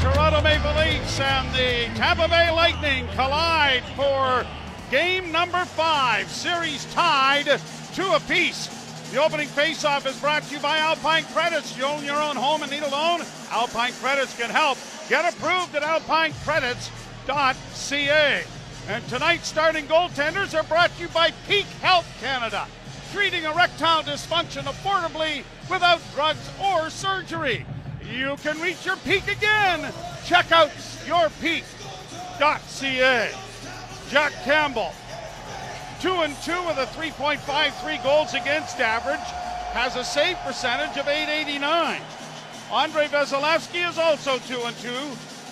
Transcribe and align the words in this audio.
Toronto 0.00 0.40
Maple 0.42 0.74
Leafs 0.74 1.18
and 1.18 1.52
the 1.52 1.86
Tampa 1.98 2.28
Bay 2.28 2.52
Lightning 2.52 3.08
collide 3.14 3.82
for 3.96 4.46
game 4.90 5.32
number 5.32 5.64
five. 5.64 6.28
Series 6.28 6.84
tied 6.94 7.60
two 7.94 8.12
apiece. 8.12 8.68
The 9.10 9.20
opening 9.20 9.48
faceoff 9.48 10.06
is 10.06 10.16
brought 10.20 10.44
to 10.44 10.54
you 10.54 10.60
by 10.60 10.78
Alpine 10.78 11.24
Credits. 11.24 11.76
You 11.76 11.84
own 11.84 12.04
your 12.04 12.20
own 12.20 12.36
home 12.36 12.62
and 12.62 12.70
need 12.70 12.84
a 12.84 12.88
loan? 12.88 13.22
Alpine 13.50 13.92
Credits 13.94 14.36
can 14.36 14.50
help. 14.50 14.78
Get 15.08 15.34
approved 15.34 15.74
at 15.74 15.82
alpinecredits.ca. 15.82 18.44
And 18.88 19.08
tonight's 19.08 19.48
starting 19.48 19.86
goaltenders 19.86 20.56
are 20.56 20.62
brought 20.64 20.94
to 20.96 21.02
you 21.02 21.08
by 21.08 21.32
Peak 21.48 21.66
Health 21.82 22.06
Canada, 22.20 22.68
treating 23.12 23.42
erectile 23.42 24.02
dysfunction 24.02 24.62
affordably 24.62 25.42
without 25.68 26.00
drugs 26.14 26.48
or 26.62 26.88
surgery. 26.88 27.66
You 28.02 28.36
can 28.42 28.60
reach 28.60 28.84
your 28.86 28.96
peak 28.96 29.28
again. 29.28 29.92
Check 30.24 30.52
out 30.52 30.70
yourpeak.ca. 31.06 31.64
Jack 34.10 34.32
Campbell, 34.44 34.92
two 36.00 36.12
and 36.12 36.34
two 36.42 36.62
with 36.66 36.78
a 36.78 36.86
3.53 36.96 38.02
goals 38.02 38.34
against 38.34 38.80
average, 38.80 39.20
has 39.72 39.96
a 39.96 40.04
save 40.04 40.36
percentage 40.38 40.96
of 40.96 41.06
889. 41.08 42.00
Andrei 42.72 43.06
Vasilevskiy 43.06 43.88
is 43.88 43.98
also 43.98 44.38
two 44.38 44.62
and 44.62 44.76
two, 44.76 44.88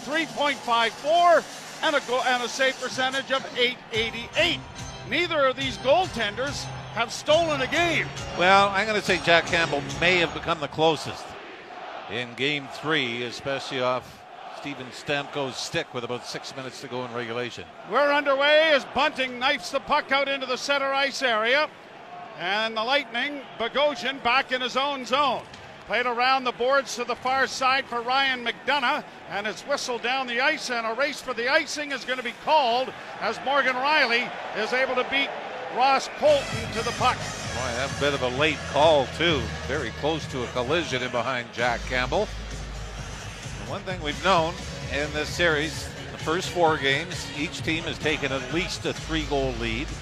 3.54 0.04 1.44
and 1.82 1.96
a 1.96 2.00
and 2.28 2.42
a 2.42 2.48
save 2.48 2.80
percentage 2.80 3.30
of 3.32 3.44
888. 3.56 4.60
Neither 5.10 5.44
of 5.46 5.56
these 5.56 5.76
goaltenders 5.78 6.64
have 6.94 7.12
stolen 7.12 7.60
a 7.60 7.66
game. 7.66 8.06
Well, 8.38 8.70
I'm 8.70 8.86
going 8.86 8.98
to 8.98 9.04
say 9.04 9.20
Jack 9.24 9.46
Campbell 9.46 9.82
may 10.00 10.16
have 10.18 10.32
become 10.32 10.60
the 10.60 10.68
closest 10.68 11.24
in 12.10 12.32
game 12.34 12.68
three, 12.80 13.24
especially 13.24 13.80
off 13.80 14.22
Steven 14.58 14.86
Stamkos' 14.86 15.54
stick 15.54 15.92
with 15.92 16.04
about 16.04 16.26
six 16.26 16.54
minutes 16.56 16.80
to 16.80 16.88
go 16.88 17.04
in 17.04 17.12
regulation. 17.12 17.64
We're 17.90 18.12
underway 18.12 18.70
as 18.72 18.84
Bunting 18.86 19.38
knifes 19.38 19.70
the 19.70 19.80
puck 19.80 20.12
out 20.12 20.28
into 20.28 20.46
the 20.46 20.56
center 20.56 20.92
ice 20.92 21.22
area. 21.22 21.68
And 22.38 22.76
the 22.76 22.84
Lightning, 22.84 23.40
Bogosian 23.58 24.22
back 24.22 24.52
in 24.52 24.60
his 24.60 24.76
own 24.76 25.06
zone. 25.06 25.42
Played 25.86 26.06
around 26.06 26.44
the 26.44 26.52
boards 26.52 26.96
to 26.96 27.04
the 27.04 27.14
far 27.14 27.46
side 27.46 27.86
for 27.86 28.02
Ryan 28.02 28.44
McDonagh, 28.44 29.04
and 29.30 29.46
it's 29.46 29.62
whistled 29.62 30.02
down 30.02 30.26
the 30.26 30.40
ice, 30.40 30.68
and 30.68 30.86
a 30.86 30.94
race 30.94 31.22
for 31.22 31.32
the 31.32 31.48
icing 31.48 31.92
is 31.92 32.04
going 32.04 32.18
to 32.18 32.24
be 32.24 32.34
called 32.44 32.92
as 33.20 33.38
Morgan 33.44 33.76
Rielly 33.76 34.30
is 34.56 34.72
able 34.72 34.96
to 34.96 35.06
beat 35.10 35.30
Ross 35.76 36.10
Colton 36.18 36.72
to 36.72 36.82
the 36.82 36.90
puck. 36.98 37.16
Boy, 37.56 37.72
that 37.76 37.90
bit 37.98 38.12
of 38.12 38.22
a 38.22 38.28
late 38.38 38.58
call, 38.70 39.06
too. 39.16 39.40
Very 39.66 39.90
close 40.00 40.26
to 40.26 40.44
a 40.44 40.46
collision 40.48 41.02
in 41.02 41.10
behind 41.10 41.50
Jack 41.54 41.80
Campbell. 41.88 42.28
And 43.60 43.70
one 43.70 43.80
thing 43.82 44.00
we've 44.02 44.22
known 44.22 44.52
in 44.92 45.10
this 45.14 45.30
series, 45.30 45.88
the 46.12 46.18
first 46.18 46.50
four 46.50 46.76
games, 46.76 47.26
each 47.38 47.62
team 47.62 47.84
has 47.84 47.98
taken 47.98 48.30
at 48.30 48.52
least 48.52 48.84
a 48.84 48.92
three 48.92 49.24
goal 49.24 49.54
lead. 49.58 49.86
Team 49.86 49.96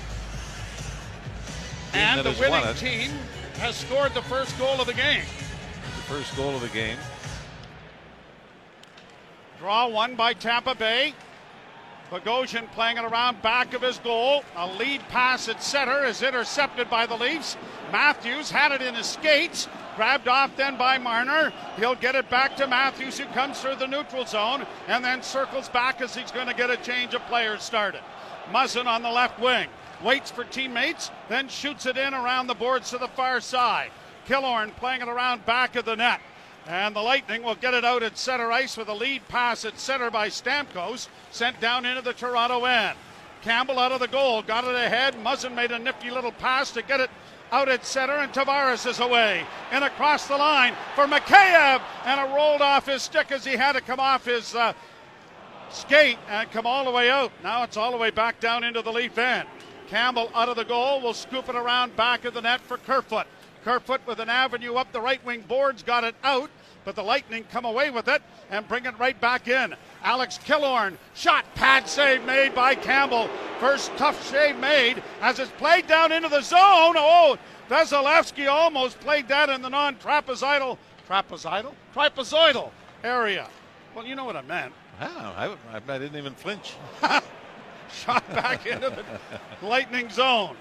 and 1.95 2.27
the 2.27 2.37
winning 2.41 2.75
team 2.75 3.13
has 3.59 3.77
scored 3.77 4.15
the 4.15 4.23
first 4.23 4.59
goal 4.59 4.81
of 4.81 4.89
the 4.89 4.95
game. 4.95 5.23
the 5.23 6.13
first 6.13 6.37
goal 6.37 6.57
of 6.57 6.61
the 6.61 6.69
game. 6.69 6.99
Draw 9.61 9.89
one 9.89 10.17
by 10.17 10.33
Tampa 10.33 10.75
Bay. 10.75 11.15
Bogosian 12.11 12.71
playing 12.73 12.99
it 12.99 13.05
around 13.05 13.41
back 13.43 13.75
of 13.75 13.83
his 13.83 13.99
goal. 13.99 14.45
A 14.57 14.67
lead 14.67 15.01
pass 15.09 15.49
at 15.49 15.63
center 15.63 16.05
is 16.05 16.23
intercepted 16.23 16.91
by 16.91 17.07
the 17.07 17.17
Leafs. 17.17 17.57
Matthews 17.91 18.51
had 18.51 18.73
it 18.73 18.83
in 18.83 18.95
his 18.95 19.07
skates. 19.07 19.69
Grabbed 19.97 20.29
off 20.29 20.57
then 20.57 20.77
by 20.77 20.99
Marner. 20.99 21.53
He'll 21.77 21.95
get 21.95 22.17
it 22.17 22.29
back 22.29 22.57
to 22.57 22.67
Matthews, 22.67 23.19
who 23.19 23.27
comes 23.27 23.61
through 23.61 23.77
the 23.77 23.87
neutral 23.87 24.25
zone 24.25 24.67
and 24.89 25.05
then 25.05 25.23
circles 25.23 25.69
back 25.69 26.01
as 26.01 26.15
he's 26.15 26.33
going 26.33 26.49
to 26.49 26.55
get 26.55 26.71
a 26.71 26.77
change 26.77 27.15
of 27.15 27.25
players 27.27 27.63
started. 27.63 28.01
Muzzin 28.51 28.87
on 28.87 29.03
the 29.03 29.11
left 29.11 29.41
wing. 29.41 29.69
Waits 30.03 30.31
for 30.31 30.45
teammates, 30.45 31.11
then 31.29 31.49
shoots 31.49 31.87
it 31.87 31.97
in 31.97 32.13
around 32.13 32.49
the 32.49 32.55
boards 32.55 32.91
to 32.91 32.99
the 32.99 33.09
far 33.09 33.41
side. 33.41 33.91
Killorn 34.27 34.75
playing 34.77 35.03
it 35.03 35.09
around 35.09 35.47
back 35.47 35.77
of 35.77 35.85
the 35.85 35.97
net. 35.97 36.21
And 36.67 36.97
the 36.97 37.01
Lightning 37.01 37.43
will 37.43 37.57
get 37.57 37.75
it 37.75 37.85
out 37.85 38.03
at 38.03 38.17
center 38.17 38.51
ice 38.51 38.77
with 38.77 38.89
a 38.89 38.95
lead 38.95 39.27
pass 39.29 39.65
at 39.65 39.79
center 39.79 40.11
by 40.11 40.29
Stamkos, 40.29 41.09
sent 41.31 41.61
down 41.61 41.85
into 41.85 42.01
the 42.01 42.15
Toronto 42.15 42.65
end. 42.65 42.97
Campbell 43.43 43.79
out 43.79 43.93
of 43.93 44.01
the 44.01 44.09
goal, 44.09 44.41
got 44.41 44.65
it 44.65 44.75
ahead. 44.75 45.15
Muzzin 45.23 45.55
made 45.55 45.71
a 45.71 45.79
nifty 45.79 46.11
little 46.11 46.33
pass 46.33 46.71
to 46.71 46.83
get 46.83 47.01
it 47.01 47.11
out 47.53 47.69
at 47.69 47.85
center, 47.85 48.15
and 48.15 48.33
Tavares 48.33 48.87
is 48.87 49.01
away. 49.01 49.45
And 49.71 49.85
across 49.85 50.27
the 50.27 50.39
line 50.39 50.75
for 50.95 51.05
Mikheyev, 51.05 51.83
and 52.07 52.21
it 52.21 52.35
rolled 52.35 52.63
off 52.63 52.87
his 52.87 53.03
stick 53.03 53.31
as 53.31 53.45
he 53.45 53.53
had 53.53 53.73
to 53.73 53.83
come 53.83 54.01
off 54.01 54.25
his 54.25 54.55
uh, 54.55 54.73
skate 55.71 56.19
and 56.31 56.51
come 56.51 56.67
all 56.67 56.87
the 56.87 56.91
way 56.91 57.11
out. 57.11 57.31
Now 57.43 57.63
it's 57.63 57.77
all 57.77 57.91
the 57.91 57.99
way 57.99 58.11
back 58.11 58.41
down 58.41 58.65
into 58.65 58.81
the 58.81 58.93
Leaf 58.93 59.19
end. 59.19 59.47
Campbell 59.89 60.31
out 60.35 60.49
of 60.49 60.57
the 60.57 60.65
goal 60.65 61.03
will 61.03 61.13
scoop 61.13 61.51
it 61.51 61.57
around 61.57 61.95
back 61.95 62.25
of 62.25 62.33
the 62.33 62.41
net 62.41 62.63
for 62.63 62.79
Kerfoot. 62.79 63.27
Kerfoot 63.65 64.03
with 64.07 64.21
an 64.21 64.29
avenue 64.29 64.75
up 64.75 64.93
the 64.93 65.01
right 65.01 65.25
wing 65.25 65.41
boards 65.49 65.83
got 65.83 66.05
it 66.05 66.15
out, 66.23 66.51
but 66.85 66.95
the 66.95 67.03
Lightning 67.03 67.45
come 67.51 67.65
away 67.65 67.89
with 67.91 68.09
it 68.09 68.23
and 68.51 68.69
bring 68.69 68.85
it 68.85 68.99
right 68.99 69.19
back 69.21 69.49
in. 69.49 69.75
Alex 70.03 70.39
Killorn, 70.45 70.99
shot, 71.15 71.47
pad 71.55 71.89
save 71.89 72.23
made 72.25 72.55
by 72.55 72.75
Campbell. 72.75 73.29
First 73.59 73.91
tough 73.97 74.31
shave 74.31 74.57
made 74.59 75.03
as 75.23 75.39
it's 75.39 75.51
played 75.53 75.87
down 75.87 76.13
into 76.13 76.29
the 76.29 76.43
zone. 76.43 76.95
Oh, 76.97 77.39
Vasilevskiy 77.71 78.49
almost 78.49 79.01
played 79.01 79.29
that 79.29 79.49
in 79.49 79.63
the 79.63 79.71
non 79.71 79.97
trapezoidal, 79.97 80.77
trapezoidal? 81.09 81.73
Trapezoidal 81.95 82.71
area. 83.03 83.49
Well, 83.95 84.05
you 84.05 84.15
know 84.15 84.27
what 84.27 84.37
I 84.37 84.43
meant. 84.43 84.75
Wow, 85.01 85.35
I, 85.37 85.47
I, 85.75 85.77
I 85.77 85.99
didn't 85.99 86.17
even 86.17 86.35
flinch. 86.35 86.75
Shot 87.91 88.29
back 88.35 88.67
into 88.67 88.91
the 88.91 89.67
Lightning 89.67 90.11
zone. 90.11 90.57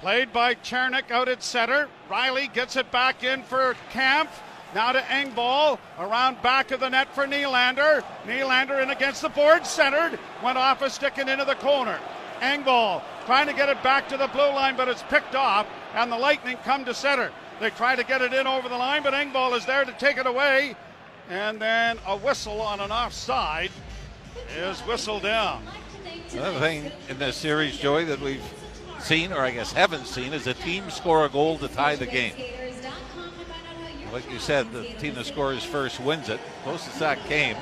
Played 0.00 0.32
by 0.32 0.54
Cernak 0.56 1.10
out 1.10 1.28
at 1.28 1.42
center. 1.42 1.88
Rielly 2.10 2.52
gets 2.52 2.76
it 2.76 2.90
back 2.90 3.24
in 3.24 3.42
for 3.42 3.74
Kampf. 3.90 4.42
Now 4.74 4.92
to 4.92 5.00
Engvall 5.00 5.78
around 5.98 6.42
back 6.42 6.72
of 6.72 6.80
the 6.80 6.88
net 6.88 7.14
for 7.14 7.26
Nylander. 7.26 8.04
Nylander 8.26 8.82
in 8.82 8.90
against 8.90 9.22
the 9.22 9.28
board, 9.28 9.64
centered. 9.64 10.18
Went 10.42 10.58
off 10.58 10.82
a 10.82 10.90
stick 10.90 11.18
and 11.18 11.30
into 11.30 11.44
the 11.44 11.54
corner. 11.54 11.98
Engvall 12.40 13.02
trying 13.24 13.46
to 13.46 13.54
get 13.54 13.68
it 13.68 13.82
back 13.82 14.08
to 14.08 14.16
the 14.16 14.26
blue 14.28 14.40
line, 14.40 14.76
but 14.76 14.88
it's 14.88 15.02
picked 15.04 15.34
off, 15.34 15.66
and 15.94 16.10
the 16.10 16.18
Lightning 16.18 16.56
come 16.64 16.84
to 16.84 16.92
center. 16.92 17.30
They 17.60 17.70
try 17.70 17.94
to 17.94 18.04
get 18.04 18.20
it 18.20 18.34
in 18.34 18.46
over 18.46 18.68
the 18.68 18.76
line, 18.76 19.02
but 19.02 19.14
Engvall 19.14 19.56
is 19.56 19.64
there 19.64 19.84
to 19.84 19.92
take 19.92 20.18
it 20.18 20.26
away. 20.26 20.76
And 21.30 21.60
then 21.60 21.98
a 22.06 22.16
whistle 22.16 22.60
on 22.60 22.80
an 22.80 22.90
offside 22.90 23.70
is 24.58 24.80
whistled 24.80 25.22
down. 25.22 25.64
Another 26.32 26.58
thing 26.58 26.90
in 27.08 27.18
this 27.18 27.36
series, 27.36 27.78
Joey, 27.78 28.04
that 28.04 28.20
we've 28.20 28.42
seen, 29.04 29.32
or 29.32 29.40
I 29.40 29.50
guess 29.50 29.72
haven't 29.72 30.06
seen, 30.06 30.32
is 30.32 30.46
a 30.46 30.54
team 30.54 30.90
score 30.90 31.26
a 31.26 31.28
goal 31.28 31.58
to 31.58 31.68
tie 31.68 31.96
the 31.96 32.06
game. 32.06 32.32
Like 34.12 34.30
you 34.30 34.38
said, 34.38 34.72
the 34.72 34.84
team 34.98 35.14
that 35.14 35.26
scores 35.26 35.64
first 35.64 36.00
wins 36.00 36.28
it. 36.28 36.40
Closest 36.62 36.98
that 37.00 37.18
came 37.26 37.56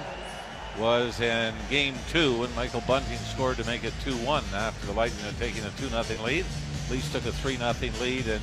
was 0.79 1.21
in 1.21 1.55
game 1.69 1.95
two 2.11 2.39
when 2.41 2.55
Michael 2.55 2.83
Bunting 2.87 3.19
scored 3.19 3.57
to 3.57 3.65
make 3.65 3.85
it 3.85 3.93
2 4.05 4.13
1 4.13 4.45
after 4.55 4.87
the 4.87 4.93
Lightning 4.93 5.25
had 5.25 5.37
taken 5.39 5.65
a 5.67 5.71
2 5.71 5.89
0 5.89 6.25
lead. 6.25 6.47
Leafs 6.91 7.13
took 7.13 7.27
a 7.27 7.33
3 7.33 7.57
0 7.57 7.73
lead 8.01 8.27
in 8.27 8.41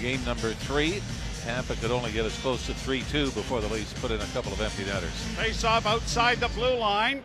game 0.00 0.22
number 0.24 0.52
three. 0.52 1.02
Tampa 1.42 1.76
could 1.76 1.90
only 1.90 2.10
get 2.10 2.24
as 2.24 2.36
close 2.40 2.66
to 2.66 2.74
3 2.74 3.02
2 3.10 3.30
before 3.32 3.60
the 3.60 3.68
Leafs 3.68 3.92
put 4.00 4.10
in 4.10 4.20
a 4.20 4.26
couple 4.26 4.52
of 4.52 4.60
empty 4.60 4.84
netters. 4.84 5.10
Face 5.36 5.64
off 5.64 5.86
outside 5.86 6.40
the 6.40 6.48
blue 6.48 6.76
line. 6.76 7.22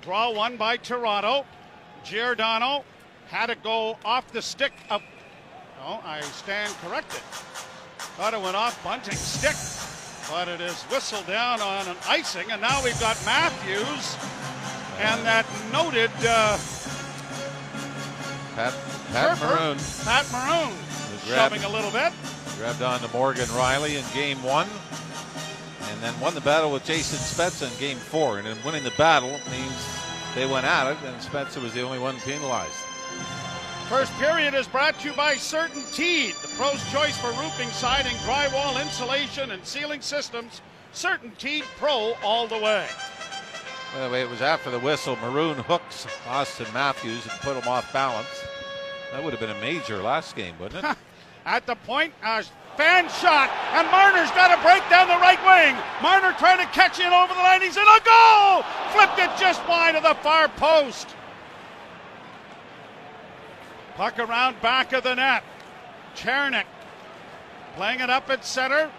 Draw 0.00 0.32
one 0.32 0.56
by 0.56 0.76
Toronto. 0.76 1.44
Giordano 2.04 2.84
had 3.32 3.48
it 3.48 3.62
go 3.62 3.96
off 4.04 4.30
the 4.30 4.42
stick 4.42 4.72
of. 4.90 5.02
No, 5.80 6.00
I 6.04 6.20
stand 6.20 6.72
corrected. 6.84 7.20
Thought 8.16 8.34
it 8.34 8.42
went 8.42 8.54
off 8.54 8.76
Bunting's 8.84 9.18
stick, 9.18 9.56
but 10.30 10.48
it 10.48 10.60
is 10.60 10.82
whistled 10.84 11.26
down 11.26 11.60
on 11.62 11.88
an 11.88 11.96
icing, 12.06 12.50
and 12.52 12.60
now 12.60 12.84
we've 12.84 12.98
got 13.00 13.16
Matthews 13.24 14.16
and 14.98 15.24
that 15.24 15.46
noted 15.72 16.10
uh, 16.20 16.58
Pat, 18.54 18.74
Pat 19.12 19.38
surfer, 19.38 19.46
Maroon 19.46 19.78
Pat 20.04 20.26
Maroon, 20.30 20.76
grabbed- 21.26 21.54
shoving 21.54 21.64
a 21.64 21.68
little 21.68 21.90
bit. 21.90 22.12
grabbed 22.58 22.82
on 22.82 23.00
to 23.00 23.08
Morgan 23.16 23.46
Rielly 23.46 23.96
in 23.98 24.04
game 24.14 24.42
one 24.42 24.68
and 25.90 26.02
then 26.02 26.18
won 26.20 26.34
the 26.34 26.40
battle 26.42 26.70
with 26.70 26.84
Jason 26.84 27.18
Spezza 27.18 27.72
in 27.72 27.78
game 27.80 27.96
four. 27.96 28.38
And 28.38 28.46
in 28.46 28.56
winning 28.64 28.84
the 28.84 28.92
battle 28.98 29.30
means 29.50 29.88
they 30.34 30.46
went 30.46 30.66
at 30.66 30.90
it, 30.92 30.98
and 31.04 31.16
Spezza 31.20 31.62
was 31.62 31.72
the 31.72 31.80
only 31.82 31.98
one 31.98 32.16
penalized. 32.20 32.72
First 33.92 34.14
period 34.14 34.54
is 34.54 34.66
brought 34.66 34.98
to 35.00 35.10
you 35.10 35.14
by 35.14 35.34
Certain 35.34 35.82
Teed, 35.92 36.34
the 36.36 36.48
pro's 36.56 36.82
choice 36.90 37.14
for 37.18 37.28
roofing, 37.32 37.68
siding, 37.68 38.16
drywall, 38.24 38.80
insulation, 38.80 39.50
and 39.50 39.62
ceiling 39.66 40.00
systems. 40.00 40.62
CertainTeed 40.94 41.64
Pro 41.76 42.14
all 42.22 42.46
the 42.46 42.56
way. 42.56 42.86
By 43.92 44.00
the 44.00 44.10
way, 44.10 44.22
it 44.22 44.30
was 44.30 44.40
after 44.40 44.70
the 44.70 44.78
whistle. 44.78 45.16
Maroon 45.16 45.58
hooks 45.58 46.06
Auston 46.24 46.72
Matthews 46.72 47.26
and 47.26 47.38
put 47.42 47.54
him 47.54 47.68
off 47.68 47.92
balance. 47.92 48.42
That 49.12 49.22
would 49.22 49.34
have 49.34 49.40
been 49.40 49.54
a 49.54 49.60
major 49.60 49.98
last 49.98 50.36
game, 50.36 50.54
wouldn't 50.58 50.82
it? 50.82 50.96
At 51.44 51.66
the 51.66 51.74
point, 51.74 52.14
uh, 52.22 52.42
Fan 52.78 53.10
shot, 53.10 53.50
and 53.74 53.86
Marner's 53.90 54.30
got 54.30 54.56
to 54.56 54.62
break 54.62 54.80
down 54.88 55.08
the 55.08 55.20
right 55.20 55.36
wing. 55.44 55.76
Marner 56.00 56.34
trying 56.38 56.66
to 56.66 56.72
catch 56.72 56.98
it 56.98 57.12
over 57.12 57.34
the 57.34 57.40
line. 57.40 57.60
He's 57.60 57.76
in 57.76 57.82
a 57.82 58.00
goal! 58.00 58.62
Flipped 58.92 59.18
it 59.18 59.38
just 59.38 59.60
wide 59.68 59.96
of 59.96 60.02
the 60.02 60.14
far 60.22 60.48
post. 60.48 61.14
Puck 63.96 64.18
around 64.18 64.60
back 64.60 64.92
of 64.92 65.04
the 65.04 65.14
net. 65.14 65.44
Cernak 66.16 66.64
playing 67.76 68.00
it 68.00 68.10
up 68.10 68.30
at 68.30 68.44
center. 68.44 68.90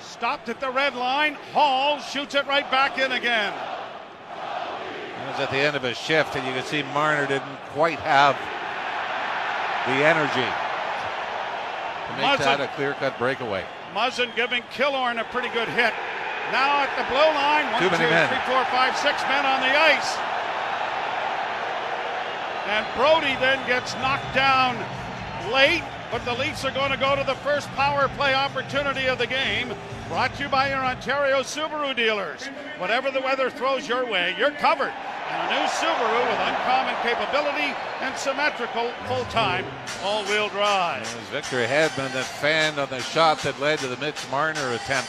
Stopped 0.00 0.48
at 0.48 0.60
the 0.60 0.70
red 0.70 0.94
line. 0.94 1.36
Holl 1.52 1.98
shoots 1.98 2.34
it 2.34 2.46
right 2.46 2.68
back 2.70 2.98
in 2.98 3.12
again. 3.12 3.52
It 3.52 5.30
was 5.30 5.40
at 5.40 5.50
the 5.50 5.58
end 5.58 5.76
of 5.76 5.82
his 5.82 5.98
shift, 5.98 6.36
and 6.36 6.46
you 6.46 6.52
can 6.52 6.64
see 6.64 6.82
Marner 6.94 7.26
didn't 7.26 7.56
quite 7.72 7.98
have 8.00 8.36
the 9.86 10.04
energy 10.04 10.48
to 12.06 12.12
make 12.16 12.26
Muzzin. 12.26 12.44
that 12.44 12.60
a 12.60 12.68
clear-cut 12.74 13.18
breakaway. 13.18 13.64
Muzzin 13.94 14.34
giving 14.34 14.62
Killorn 14.72 15.20
a 15.20 15.24
pretty 15.24 15.48
good 15.50 15.68
hit. 15.68 15.92
Now 16.52 16.82
at 16.82 16.90
the 16.98 17.06
blue 17.06 17.30
line, 17.36 17.70
one, 17.70 17.82
two, 17.82 17.90
three, 17.94 18.42
four, 18.50 18.64
five, 18.74 18.96
six 18.96 19.22
men 19.30 19.46
on 19.46 19.60
the 19.60 19.70
ice. 19.70 20.18
And 22.66 22.86
Brodie 22.96 23.36
then 23.40 23.64
gets 23.66 23.94
knocked 23.94 24.34
down 24.34 24.76
late, 25.52 25.82
but 26.10 26.24
the 26.24 26.34
Leafs 26.34 26.64
are 26.64 26.70
going 26.70 26.90
to 26.90 26.96
go 26.96 27.16
to 27.16 27.24
the 27.24 27.34
first 27.36 27.68
power 27.70 28.08
play 28.16 28.34
opportunity 28.34 29.06
of 29.06 29.18
the 29.18 29.26
game. 29.26 29.72
Brought 30.08 30.34
to 30.34 30.42
you 30.44 30.48
by 30.48 30.68
your 30.68 30.84
Ontario 30.84 31.40
Subaru 31.40 31.94
dealers. 31.94 32.46
Whatever 32.78 33.10
the 33.10 33.20
weather 33.20 33.48
throws 33.48 33.88
your 33.88 34.10
way, 34.10 34.34
you're 34.36 34.50
covered. 34.50 34.92
And 35.30 35.52
a 35.52 35.60
new 35.60 35.66
Subaru 35.68 36.28
with 36.28 36.40
uncommon 36.40 36.96
capability 37.02 37.74
and 38.00 38.16
symmetrical 38.16 38.90
full-time 39.06 39.64
all-wheel 40.02 40.48
drive. 40.48 41.02
It 41.02 41.16
was 41.16 41.28
Victor 41.28 41.64
Hedman 41.64 42.12
that 42.12 42.24
fanned 42.24 42.78
on 42.80 42.88
the 42.88 43.00
shot 43.00 43.38
that 43.42 43.60
led 43.60 43.78
to 43.78 43.86
the 43.86 43.96
Mitch 43.98 44.18
Marner 44.30 44.72
attempt 44.72 45.08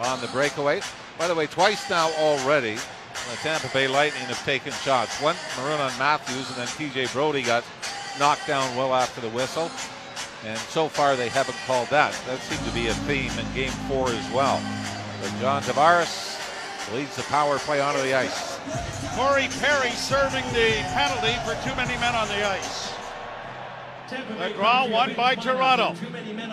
on 0.00 0.20
the 0.20 0.26
breakaway. 0.28 0.80
By 1.16 1.28
the 1.28 1.34
way, 1.34 1.46
twice 1.46 1.88
now 1.88 2.10
already, 2.18 2.78
the 3.32 3.38
Tampa 3.38 3.68
Bay 3.68 3.88
Lightning 3.88 4.24
have 4.24 4.44
taken 4.44 4.72
shots. 4.84 5.20
One 5.22 5.36
Maroon 5.58 5.80
on 5.80 5.90
Matthews, 5.98 6.48
and 6.48 6.56
then 6.56 6.66
TJ 6.68 7.12
Brodie 7.14 7.42
got 7.42 7.64
knocked 8.18 8.46
down 8.46 8.76
well 8.76 8.94
after 8.94 9.22
the 9.22 9.30
whistle. 9.30 9.70
And 10.44 10.58
so 10.58 10.88
far, 10.88 11.16
they 11.16 11.30
haven't 11.30 11.56
called 11.66 11.88
that. 11.88 12.12
That 12.26 12.40
seemed 12.40 12.64
to 12.66 12.74
be 12.74 12.88
a 12.88 12.94
theme 13.08 13.32
in 13.38 13.54
Game 13.54 13.72
Four 13.88 14.10
as 14.10 14.30
well. 14.32 14.60
But 15.22 15.32
John 15.40 15.62
Tavares 15.62 16.36
leads 16.92 17.16
the 17.16 17.22
power 17.24 17.58
play 17.58 17.80
onto 17.80 18.02
the 18.02 18.12
ice. 18.12 18.58
Corey 19.16 19.48
Perry 19.60 19.90
serving 19.90 20.44
the 20.52 20.84
penalty 20.92 21.32
for 21.48 21.56
too 21.64 21.74
many 21.74 21.98
men 22.00 22.14
on 22.14 22.28
the 22.28 22.46
ice. 22.46 23.01
The 24.38 24.50
draw 24.54 24.86
won 24.86 25.14
by 25.14 25.34
Toronto. 25.34 25.94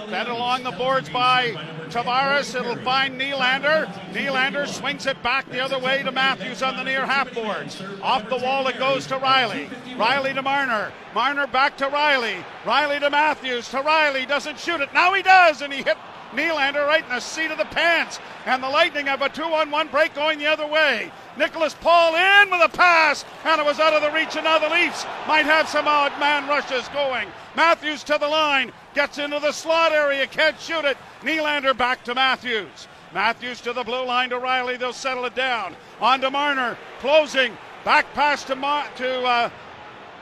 Fed 0.09 0.27
along 0.27 0.63
the 0.63 0.71
boards 0.71 1.09
by 1.09 1.51
Tavares. 1.89 2.55
It'll 2.59 2.75
find 2.77 3.19
Nylander. 3.19 3.87
Nylander 4.13 4.67
swings 4.67 5.05
it 5.05 5.21
back 5.23 5.49
the 5.49 5.59
other 5.59 5.79
way 5.79 6.03
to 6.03 6.11
Matthews 6.11 6.61
on 6.61 6.77
the 6.77 6.83
near 6.83 7.05
half 7.05 7.33
boards. 7.33 7.81
Off 8.01 8.29
the 8.29 8.37
wall 8.37 8.67
it 8.67 8.77
goes 8.77 9.07
to 9.07 9.17
Rielly. 9.17 9.69
Rielly 9.97 10.33
to 10.33 10.41
Marner. 10.41 10.91
Marner 11.13 11.47
back 11.47 11.77
to 11.77 11.87
Rielly. 11.87 12.43
Rielly 12.63 12.99
to 12.99 13.09
Matthews. 13.09 13.69
To 13.69 13.77
Rielly. 13.77 14.27
Doesn't 14.27 14.59
shoot 14.59 14.81
it. 14.81 14.93
Now 14.93 15.13
he 15.13 15.21
does, 15.21 15.61
and 15.61 15.73
he 15.73 15.83
hit 15.83 15.97
Nylander 16.33 16.85
right 16.85 17.03
in 17.03 17.09
the 17.09 17.19
seat 17.19 17.51
of 17.51 17.57
the 17.57 17.65
pants. 17.65 18.19
And 18.45 18.63
the 18.63 18.69
Lightning 18.69 19.07
have 19.07 19.21
a 19.21 19.29
two 19.29 19.43
on 19.43 19.71
one 19.71 19.87
break 19.87 20.13
going 20.13 20.39
the 20.39 20.47
other 20.47 20.67
way. 20.67 21.11
Nicholas 21.37 21.75
Paul 21.75 22.15
in 22.15 22.51
with 22.51 22.61
a 22.61 22.69
pass, 22.69 23.25
and 23.45 23.59
it 23.59 23.65
was 23.65 23.79
out 23.79 23.93
of 23.93 24.01
the 24.01 24.11
reach, 24.11 24.35
now 24.35 24.59
the 24.59 24.69
Leafs 24.69 25.05
might 25.27 25.45
have 25.45 25.69
some 25.69 25.87
odd 25.87 26.17
man 26.19 26.47
rushes 26.47 26.87
going. 26.89 27.27
Matthews 27.55 28.03
to 28.03 28.17
the 28.19 28.27
line, 28.27 28.71
gets 28.93 29.17
into 29.17 29.39
the 29.39 29.51
slot 29.51 29.91
area, 29.91 30.27
can't 30.27 30.59
shoot 30.59 30.85
it. 30.85 30.97
Nylander 31.21 31.77
back 31.77 32.03
to 32.05 32.15
Matthews. 32.15 32.87
Matthews 33.13 33.61
to 33.61 33.73
the 33.73 33.83
blue 33.83 34.05
line 34.05 34.29
to 34.29 34.37
Rielly, 34.37 34.77
they'll 34.77 34.93
settle 34.93 35.25
it 35.25 35.35
down. 35.35 35.75
On 35.99 36.21
to 36.21 36.29
Marner, 36.29 36.77
closing, 36.99 37.57
back 37.83 38.13
pass 38.13 38.43
to, 38.45 38.55
Ma- 38.55 38.87
to 38.97 39.23
uh, 39.23 39.49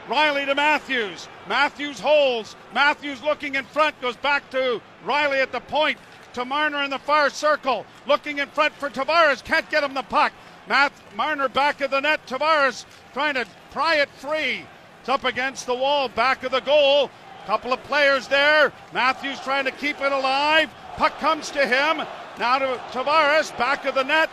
Rielly 0.07 0.45
to 0.45 0.55
Matthews. 0.55 1.27
Matthews 1.49 1.99
holds. 1.99 2.55
Matthews 2.73 3.21
looking 3.21 3.55
in 3.55 3.65
front, 3.65 3.99
goes 4.01 4.15
back 4.15 4.49
to 4.51 4.81
Rielly 5.05 5.41
at 5.41 5.51
the 5.51 5.59
point. 5.59 5.97
To 6.33 6.45
Marner 6.45 6.83
in 6.83 6.89
the 6.89 6.99
far 6.99 7.29
circle. 7.29 7.85
Looking 8.05 8.37
in 8.37 8.47
front 8.49 8.73
for 8.75 8.89
Tavares. 8.89 9.43
Can't 9.43 9.69
get 9.69 9.83
him 9.83 9.93
the 9.93 10.03
puck. 10.03 10.31
Matt 10.67 10.93
Marner 11.15 11.49
back 11.49 11.81
of 11.81 11.91
the 11.91 11.99
net. 11.99 12.25
Tavares 12.25 12.85
trying 13.13 13.33
to 13.33 13.45
pry 13.71 13.95
it 13.95 14.09
free. 14.09 14.63
It's 15.01 15.09
up 15.09 15.25
against 15.25 15.65
the 15.65 15.75
wall, 15.75 16.09
back 16.09 16.43
of 16.43 16.51
the 16.51 16.61
goal. 16.61 17.09
Couple 17.45 17.73
of 17.73 17.83
players 17.83 18.27
there. 18.27 18.71
Matthews 18.93 19.39
trying 19.39 19.65
to 19.65 19.71
keep 19.71 19.99
it 20.01 20.11
alive. 20.11 20.69
Puck 20.95 21.17
comes 21.19 21.49
to 21.51 21.65
him. 21.65 22.05
Now 22.37 22.59
to 22.59 22.79
Tavares, 22.91 23.57
back 23.57 23.85
of 23.85 23.95
the 23.95 24.03
net. 24.03 24.29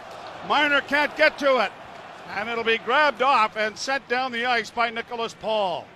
Marner 0.46 0.82
can't 0.82 1.16
get 1.16 1.38
to 1.38 1.64
it. 1.64 1.72
And 2.30 2.48
it'll 2.48 2.64
be 2.64 2.78
grabbed 2.78 3.22
off 3.22 3.56
and 3.56 3.76
sent 3.76 4.08
down 4.08 4.32
the 4.32 4.46
ice 4.46 4.70
by 4.70 4.90
Nicholas 4.90 5.34
Paul. 5.34 5.86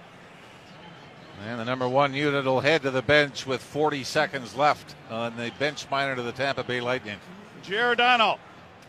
And 1.47 1.61
the 1.61 1.65
number 1.65 1.89
one 1.89 2.15
unit 2.15 2.45
will 2.45 2.61
head 2.61 2.83
to 2.83 2.91
the 2.91 3.03
bench 3.03 3.47
with 3.47 3.63
40 3.63 4.05
seconds 4.05 4.57
left 4.57 4.95
on 5.11 5.37
the 5.37 5.53
bench 5.59 5.89
minor 5.91 6.17
to 6.17 6.23
the 6.23 6.33
Tampa 6.33 6.65
Bay 6.65 6.81
Lightning. 6.81 7.19
Giordano 7.63 8.39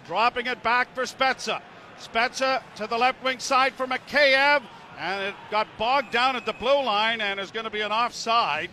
dropping 0.08 0.48
it 0.48 0.62
back 0.64 0.94
for 0.96 1.04
Spezza. 1.04 1.62
Spezza 2.00 2.64
to 2.76 2.88
the 2.88 2.98
left 2.98 3.24
wing 3.24 3.40
side 3.40 3.74
for 3.74 3.86
Mikheyev, 3.86 4.64
and 4.98 5.24
it 5.24 5.36
got 5.52 5.68
bogged 5.78 6.12
down 6.12 6.36
at 6.36 6.46
the 6.46 6.54
blue 6.54 6.84
line 6.84 7.22
and 7.22 7.40
is 7.40 7.52
going 7.52 7.66
to 7.66 7.70
be 7.70 7.82
an 7.82 7.92
offside 7.92 8.70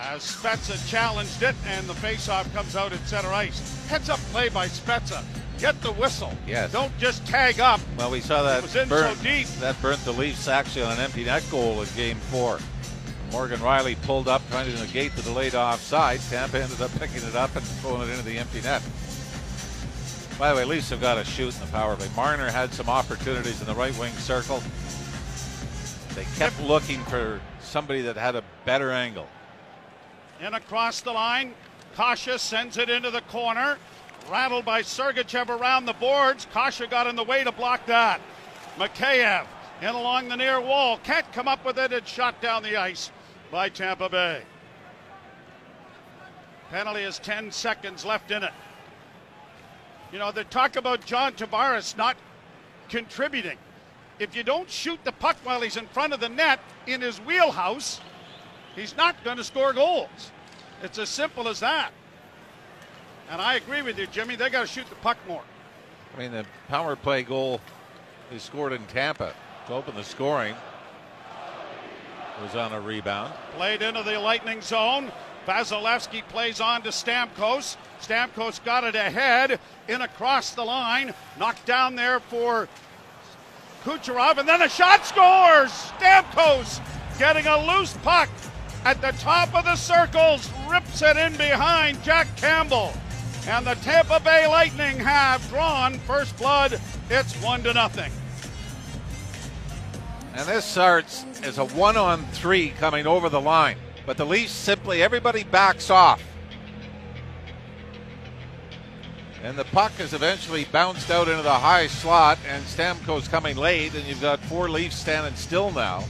as 0.00 0.22
Spezza 0.22 0.88
challenged 0.88 1.42
it, 1.42 1.54
and 1.66 1.86
the 1.86 1.94
faceoff 1.94 2.52
comes 2.54 2.76
out 2.76 2.92
at 2.92 3.00
center 3.00 3.32
ice. 3.32 3.86
Heads 3.88 4.08
up 4.08 4.18
play 4.30 4.48
by 4.48 4.66
Spezza. 4.66 5.24
Get 5.58 5.80
the 5.82 5.92
whistle. 5.92 6.32
Yes. 6.46 6.72
Don't 6.72 6.96
just 6.98 7.26
tag 7.26 7.60
up. 7.60 7.80
Well, 7.96 8.10
we 8.10 8.20
saw 8.20 8.42
that 8.42 8.58
It 8.58 8.62
was 8.62 8.76
in 8.76 8.88
burn, 8.88 9.14
so 9.16 9.22
deep. 9.22 9.46
that 9.60 9.80
burnt 9.80 10.04
the 10.04 10.12
Leafs 10.12 10.48
actually 10.48 10.82
on 10.82 10.92
an 10.92 11.00
empty 11.00 11.24
net 11.24 11.44
goal 11.50 11.80
in 11.82 11.88
Game 11.96 12.16
Four. 12.16 12.58
Morgan 13.30 13.60
Rielly 13.60 14.00
pulled 14.02 14.28
up 14.28 14.42
trying 14.50 14.70
to 14.70 14.80
negate 14.80 15.14
the 15.16 15.22
delayed 15.22 15.54
offside. 15.54 16.20
Tampa 16.30 16.62
ended 16.62 16.80
up 16.80 16.90
picking 16.98 17.22
it 17.26 17.34
up 17.34 17.54
and 17.56 17.64
throwing 17.64 18.02
it 18.08 18.12
into 18.12 18.24
the 18.24 18.38
empty 18.38 18.60
net. 18.62 18.82
By 20.38 20.50
the 20.50 20.56
way, 20.56 20.64
Leafs 20.64 20.90
have 20.90 21.00
got 21.00 21.14
to 21.14 21.24
shoot 21.24 21.54
in 21.54 21.60
the 21.60 21.66
power 21.72 21.96
play. 21.96 22.08
Marner 22.16 22.50
had 22.50 22.72
some 22.74 22.88
opportunities 22.88 23.60
in 23.60 23.66
the 23.66 23.74
right 23.74 23.96
wing 23.98 24.12
circle. 24.14 24.62
They 26.14 26.24
kept 26.36 26.60
looking 26.60 27.02
for 27.04 27.40
somebody 27.60 28.02
that 28.02 28.16
had 28.16 28.36
a 28.36 28.42
better 28.64 28.90
angle. 28.90 29.28
In 30.40 30.54
across 30.54 31.00
the 31.00 31.12
line. 31.12 31.54
Kase 31.96 32.42
sends 32.42 32.76
it 32.76 32.88
into 32.90 33.10
the 33.10 33.20
corner. 33.22 33.78
Rattled 34.30 34.64
by 34.64 34.82
Sergachev 34.82 35.48
around 35.48 35.84
the 35.84 35.92
boards. 35.94 36.46
Kase 36.52 36.82
got 36.88 37.06
in 37.06 37.16
the 37.16 37.24
way 37.24 37.44
to 37.44 37.52
block 37.52 37.86
that. 37.86 38.20
Mikheyev 38.78 39.46
in 39.82 39.88
along 39.88 40.28
the 40.28 40.36
near 40.36 40.60
wall. 40.60 40.98
Can't 40.98 41.30
come 41.32 41.48
up 41.48 41.64
with 41.64 41.78
it. 41.78 41.92
It's 41.92 42.10
shot 42.10 42.40
down 42.40 42.62
the 42.62 42.76
ice 42.76 43.10
by 43.50 43.68
Tampa 43.68 44.08
Bay. 44.08 44.42
Penalty 46.70 47.02
has 47.02 47.18
10 47.18 47.52
seconds 47.52 48.04
left 48.04 48.30
in 48.30 48.42
it. 48.42 48.52
You 50.12 50.18
know, 50.18 50.32
they 50.32 50.44
talk 50.44 50.76
about 50.76 51.04
John 51.04 51.32
Tavares 51.34 51.96
not 51.96 52.16
contributing. 52.88 53.58
If 54.18 54.34
you 54.34 54.42
don't 54.42 54.70
shoot 54.70 54.98
the 55.04 55.12
puck 55.12 55.36
while 55.44 55.60
he's 55.60 55.76
in 55.76 55.86
front 55.88 56.12
of 56.12 56.20
the 56.20 56.28
net 56.28 56.60
in 56.86 57.00
his 57.00 57.18
wheelhouse, 57.20 58.00
he's 58.74 58.96
not 58.96 59.22
going 59.24 59.36
to 59.36 59.44
score 59.44 59.72
goals. 59.72 60.30
It's 60.82 60.98
as 60.98 61.08
simple 61.08 61.48
as 61.48 61.60
that. 61.60 61.90
And 63.30 63.40
I 63.40 63.54
agree 63.54 63.82
with 63.82 63.98
you, 63.98 64.06
Jimmy. 64.06 64.36
They 64.36 64.50
got 64.50 64.62
to 64.62 64.66
shoot 64.66 64.88
the 64.88 64.96
puck 64.96 65.18
more. 65.26 65.42
I 66.14 66.18
mean, 66.18 66.32
the 66.32 66.44
power 66.68 66.96
play 66.96 67.22
goal 67.22 67.60
they 68.30 68.38
scored 68.38 68.72
in 68.72 68.84
Tampa 68.86 69.34
to 69.66 69.72
open 69.72 69.94
the 69.94 70.04
scoring 70.04 70.54
was 72.42 72.56
on 72.56 72.72
a 72.72 72.80
rebound. 72.80 73.32
Played 73.56 73.82
into 73.82 74.02
the 74.02 74.18
Lightning 74.18 74.60
zone. 74.60 75.10
Vasilevskiy 75.46 76.26
plays 76.28 76.60
on 76.60 76.82
to 76.82 76.88
Stamkos. 76.88 77.76
Stamkos 78.00 78.64
got 78.64 78.84
it 78.84 78.94
ahead, 78.94 79.60
in 79.88 80.00
across 80.00 80.54
the 80.54 80.64
line, 80.64 81.12
knocked 81.38 81.64
down 81.66 81.94
there 81.94 82.20
for 82.20 82.68
Kucherov, 83.84 84.38
and 84.38 84.48
then 84.48 84.62
a 84.62 84.68
shot 84.68 85.04
scores! 85.04 85.70
Stamkos 85.98 86.80
getting 87.18 87.46
a 87.46 87.66
loose 87.66 87.94
puck 87.98 88.30
at 88.84 89.00
the 89.00 89.12
top 89.12 89.54
of 89.54 89.64
the 89.64 89.76
circles, 89.76 90.50
rips 90.68 91.02
it 91.02 91.16
in 91.16 91.36
behind 91.36 92.02
Jack 92.02 92.26
Campbell. 92.36 92.92
And 93.46 93.66
the 93.66 93.74
Tampa 93.74 94.20
Bay 94.20 94.46
Lightning 94.46 94.98
have 94.98 95.46
drawn 95.50 95.98
first 96.00 96.36
blood. 96.38 96.80
It's 97.10 97.34
one 97.42 97.62
to 97.64 97.74
nothing. 97.74 98.10
And 100.34 100.48
this 100.48 100.64
starts 100.64 101.24
as 101.42 101.58
a 101.58 101.64
one 101.64 101.96
on 101.96 102.24
three 102.32 102.70
coming 102.70 103.06
over 103.06 103.28
the 103.28 103.40
line. 103.40 103.76
But 104.06 104.16
the 104.16 104.26
Leafs 104.26 104.52
simply, 104.52 105.02
everybody 105.02 105.44
backs 105.44 105.90
off. 105.90 106.22
And 109.42 109.58
the 109.58 109.64
puck 109.64 109.92
is 110.00 110.14
eventually 110.14 110.64
bounced 110.72 111.10
out 111.10 111.28
into 111.28 111.42
the 111.42 111.52
high 111.52 111.86
slot, 111.86 112.38
and 112.48 112.64
Stamkos 112.64 113.30
coming 113.30 113.58
late, 113.58 113.94
and 113.94 114.04
you've 114.06 114.22
got 114.22 114.40
four 114.40 114.70
Leafs 114.70 114.96
standing 114.96 115.34
still 115.34 115.70
now. 115.70 116.02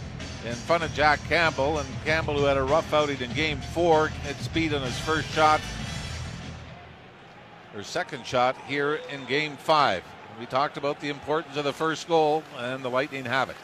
in 0.45 0.55
front 0.55 0.83
of 0.83 0.93
Jack 0.95 1.21
Campbell. 1.29 1.79
And 1.79 1.89
Campbell, 2.05 2.39
who 2.39 2.45
had 2.45 2.57
a 2.57 2.63
rough 2.63 2.93
outing 2.93 3.21
in 3.21 3.33
game 3.33 3.61
four, 3.73 4.09
had 4.09 4.37
speed 4.37 4.75
on 4.75 4.83
his 4.83 4.99
first 5.01 5.29
shot, 5.31 5.61
or 7.75 7.83
second 7.83 8.25
shot 8.27 8.57
here 8.67 9.01
in 9.11 9.25
game 9.27 9.57
five. 9.57 10.03
We 10.39 10.47
talked 10.47 10.77
about 10.77 11.01
the 11.01 11.09
importance 11.11 11.57
of 11.57 11.65
the 11.65 11.73
first 11.73 12.09
goal, 12.09 12.43
and 12.59 12.85
the 12.85 12.91
Lightning 12.91 13.25
have 13.25 13.51
it. 13.51 13.57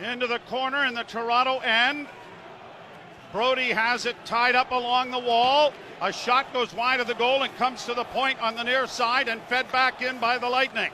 Into 0.00 0.26
the 0.26 0.38
corner 0.40 0.84
in 0.86 0.94
the 0.94 1.02
Toronto 1.02 1.58
end. 1.58 2.06
Brodie 3.32 3.70
has 3.70 4.06
it 4.06 4.16
tied 4.24 4.56
up 4.56 4.70
along 4.72 5.10
the 5.10 5.18
wall. 5.18 5.72
A 6.00 6.12
shot 6.12 6.52
goes 6.52 6.72
wide 6.72 7.00
of 7.00 7.06
the 7.06 7.14
goal 7.14 7.42
and 7.42 7.54
comes 7.56 7.84
to 7.84 7.94
the 7.94 8.04
point 8.04 8.40
on 8.40 8.56
the 8.56 8.62
near 8.62 8.86
side 8.86 9.28
and 9.28 9.40
fed 9.42 9.70
back 9.70 10.02
in 10.02 10.18
by 10.18 10.38
the 10.38 10.48
Lightning. 10.48 10.90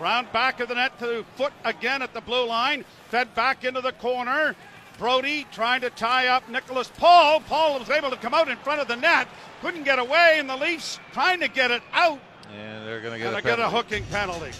Round 0.00 0.30
back 0.32 0.60
of 0.60 0.68
the 0.68 0.74
net 0.76 0.98
to 1.00 1.24
Foote 1.36 1.52
again 1.64 2.02
at 2.02 2.14
the 2.14 2.20
blue 2.20 2.46
line. 2.46 2.84
Fed 3.10 3.34
back 3.34 3.64
into 3.64 3.80
the 3.80 3.92
corner. 3.92 4.56
Brodie 4.98 5.46
trying 5.52 5.80
to 5.82 5.90
tie 5.90 6.28
up 6.28 6.48
Nicholas 6.48 6.90
Paul. 6.96 7.40
Paul 7.40 7.78
was 7.78 7.90
able 7.90 8.10
to 8.10 8.16
come 8.16 8.34
out 8.34 8.48
in 8.48 8.56
front 8.58 8.80
of 8.80 8.88
the 8.88 8.96
net. 8.96 9.28
Couldn't 9.60 9.84
get 9.84 9.98
away, 9.98 10.36
and 10.38 10.48
the 10.48 10.56
Leafs 10.56 11.00
trying 11.12 11.40
to 11.40 11.48
get 11.48 11.70
it 11.70 11.82
out. 11.92 12.20
And 12.56 12.86
they're 12.86 13.00
going 13.00 13.14
to 13.14 13.18
get, 13.18 13.36
a, 13.36 13.42
get 13.42 13.58
a 13.58 13.68
hooking 13.68 14.04
penalty. 14.10 14.52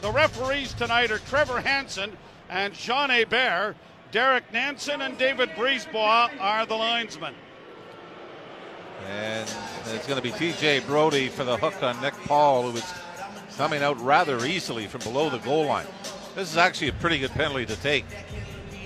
The 0.00 0.10
referees 0.10 0.74
tonight 0.74 1.10
are 1.10 1.18
Trevor 1.18 1.60
Hanson 1.60 2.16
and 2.48 2.74
Jean 2.74 3.10
Hebert. 3.10 3.76
Derek 4.10 4.52
Nansen 4.52 5.00
and 5.00 5.16
David 5.16 5.50
Brisebois 5.50 6.30
are 6.40 6.66
the 6.66 6.74
linesmen. 6.74 7.34
And 9.08 9.50
it's 9.86 10.06
going 10.06 10.20
to 10.20 10.22
be 10.22 10.30
TJ 10.30 10.86
Brodie 10.86 11.28
for 11.28 11.44
the 11.44 11.56
hook 11.56 11.82
on 11.82 12.00
Nick 12.00 12.14
Paul, 12.24 12.70
who 12.70 12.76
is 12.76 12.94
coming 13.56 13.82
out 13.82 14.00
rather 14.00 14.44
easily 14.44 14.86
from 14.86 15.00
below 15.00 15.30
the 15.30 15.38
goal 15.38 15.66
line. 15.66 15.86
This 16.34 16.50
is 16.50 16.56
actually 16.56 16.88
a 16.88 16.92
pretty 16.94 17.18
good 17.18 17.30
penalty 17.30 17.66
to 17.66 17.76
take 17.76 18.04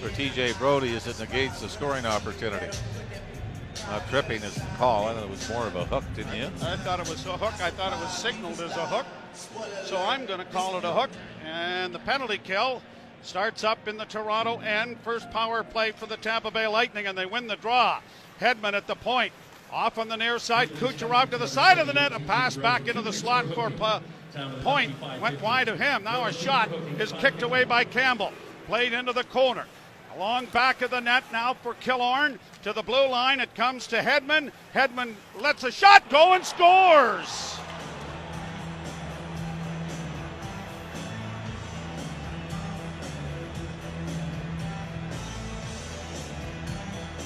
for 0.00 0.08
TJ 0.10 0.58
Brodie 0.58 0.94
as 0.94 1.06
it 1.06 1.18
negates 1.18 1.60
the 1.60 1.68
scoring 1.68 2.06
opportunity. 2.06 2.66
Tripping 4.08 4.42
is 4.42 4.54
the 4.54 4.66
call. 4.76 5.08
I 5.08 5.14
thought 5.14 5.24
it 5.24 5.30
was 5.30 5.48
more 5.48 5.66
of 5.66 5.76
a 5.76 5.84
hook, 5.84 6.04
didn't 6.14 6.36
you? 6.36 6.46
I 6.62 6.76
thought 6.76 7.00
it 7.00 7.08
was 7.08 7.24
a 7.26 7.36
hook. 7.36 7.54
I 7.60 7.70
thought 7.70 7.92
it 7.92 8.00
was 8.00 8.16
signaled 8.16 8.60
as 8.60 8.76
a 8.76 8.86
hook. 8.86 9.06
So 9.84 9.96
I'm 9.96 10.26
going 10.26 10.38
to 10.38 10.44
call 10.46 10.76
it 10.78 10.84
a 10.84 10.92
hook. 10.92 11.10
And 11.44 11.94
the 11.94 11.98
penalty 12.00 12.38
kill 12.38 12.82
Starts 13.26 13.64
up 13.64 13.88
in 13.88 13.96
the 13.96 14.04
Toronto 14.04 14.60
end. 14.60 14.98
First 15.00 15.32
power 15.32 15.64
play 15.64 15.90
for 15.90 16.06
the 16.06 16.16
Tampa 16.16 16.48
Bay 16.48 16.68
Lightning, 16.68 17.08
and 17.08 17.18
they 17.18 17.26
win 17.26 17.48
the 17.48 17.56
draw. 17.56 18.00
Hedman 18.40 18.74
at 18.74 18.86
the 18.86 18.94
point. 18.94 19.32
Off 19.72 19.98
on 19.98 20.08
the 20.08 20.16
near 20.16 20.38
side. 20.38 20.68
Kucherov 20.70 21.30
to 21.30 21.38
the 21.38 21.48
side 21.48 21.78
of 21.78 21.88
the 21.88 21.92
net. 21.92 22.12
A 22.12 22.20
pass 22.20 22.56
back 22.56 22.86
into 22.86 23.02
the 23.02 23.12
slot 23.12 23.46
for 23.46 23.68
Point. 24.62 24.92
Went 25.20 25.42
wide 25.42 25.66
of 25.66 25.80
him. 25.80 26.04
Now 26.04 26.26
a 26.26 26.32
shot 26.32 26.70
is 27.00 27.10
kicked 27.14 27.42
away 27.42 27.64
by 27.64 27.82
Campbell. 27.82 28.32
Played 28.68 28.92
into 28.92 29.12
the 29.12 29.24
corner. 29.24 29.66
Along 30.16 30.46
back 30.46 30.80
of 30.80 30.90
the 30.90 31.00
net 31.00 31.24
now 31.30 31.52
for 31.52 31.74
Killorn. 31.74 32.38
To 32.62 32.72
the 32.72 32.80
blue 32.80 33.06
line. 33.06 33.38
It 33.38 33.54
comes 33.54 33.86
to 33.88 33.98
Hedman. 33.98 34.50
Hedman 34.74 35.14
lets 35.38 35.62
a 35.62 35.70
shot 35.70 36.08
go 36.08 36.32
and 36.32 36.44
scores. 36.44 37.58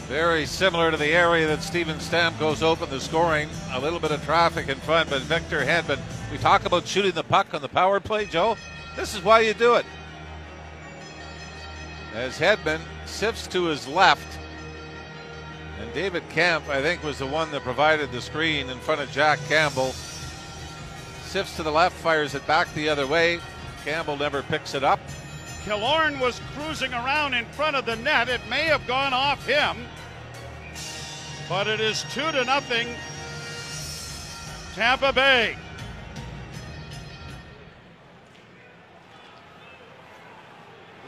Very 0.08 0.44
similar 0.44 0.90
to 0.90 0.96
the 0.96 1.12
area 1.12 1.46
that 1.46 1.62
Steven 1.62 1.98
Stamkos 1.98 2.60
opened 2.60 2.90
the 2.90 3.00
scoring. 3.00 3.48
A 3.70 3.78
little 3.78 4.00
bit 4.00 4.10
of 4.10 4.24
traffic 4.24 4.68
in 4.68 4.78
front, 4.78 5.08
but 5.10 5.22
Victor 5.22 5.60
Hedman. 5.60 6.00
We 6.32 6.38
talk 6.38 6.66
about 6.66 6.88
shooting 6.88 7.12
the 7.12 7.22
puck 7.22 7.54
on 7.54 7.62
the 7.62 7.68
power 7.68 8.00
play, 8.00 8.26
Joe. 8.26 8.56
This 8.96 9.14
is 9.14 9.22
why 9.22 9.40
you 9.40 9.54
do 9.54 9.76
it. 9.76 9.86
As 12.14 12.38
Hedman 12.38 12.80
sifts 13.06 13.46
to 13.48 13.64
his 13.64 13.86
left, 13.86 14.38
and 15.80 15.92
David 15.94 16.28
Kampf, 16.28 16.68
I 16.68 16.82
think, 16.82 17.02
was 17.02 17.18
the 17.18 17.26
one 17.26 17.50
that 17.52 17.62
provided 17.62 18.12
the 18.12 18.20
screen 18.20 18.68
in 18.68 18.78
front 18.78 19.00
of 19.00 19.10
Jack 19.10 19.38
Campbell. 19.48 19.92
Sifts 21.22 21.56
to 21.56 21.62
the 21.62 21.70
left, 21.70 21.96
fires 21.96 22.34
it 22.34 22.46
back 22.46 22.72
the 22.74 22.88
other 22.88 23.06
way. 23.06 23.40
Campbell 23.84 24.16
never 24.16 24.42
picks 24.42 24.74
it 24.74 24.84
up. 24.84 25.00
Killorn 25.64 26.20
was 26.20 26.40
cruising 26.54 26.92
around 26.92 27.34
in 27.34 27.44
front 27.46 27.76
of 27.76 27.86
the 27.86 27.96
net. 27.96 28.28
It 28.28 28.40
may 28.48 28.64
have 28.64 28.86
gone 28.86 29.12
off 29.12 29.46
him. 29.46 29.76
But 31.48 31.66
it 31.66 31.80
is 31.80 32.04
two 32.12 32.30
to 32.32 32.44
nothing. 32.44 32.88
Tampa 34.74 35.12
Bay. 35.12 35.56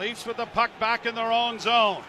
Leafs 0.02 0.26
with 0.26 0.37
the 0.37 0.47
puck 0.47 0.68
back 0.80 1.06
in 1.06 1.14
their 1.14 1.30
own 1.30 1.61
zone. 1.61 2.02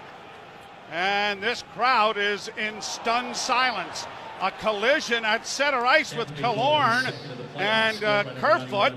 And 0.91 1.43
this 1.43 1.63
crowd 1.75 2.17
is 2.17 2.50
in 2.57 2.81
stunned 2.81 3.35
silence. 3.35 4.07
A 4.41 4.50
collision 4.50 5.23
at 5.23 5.45
center 5.45 5.85
ice 5.85 6.15
with 6.15 6.27
Killorn 6.31 7.13
and 7.55 8.03
uh, 8.03 8.23
Kerfoot. 8.39 8.93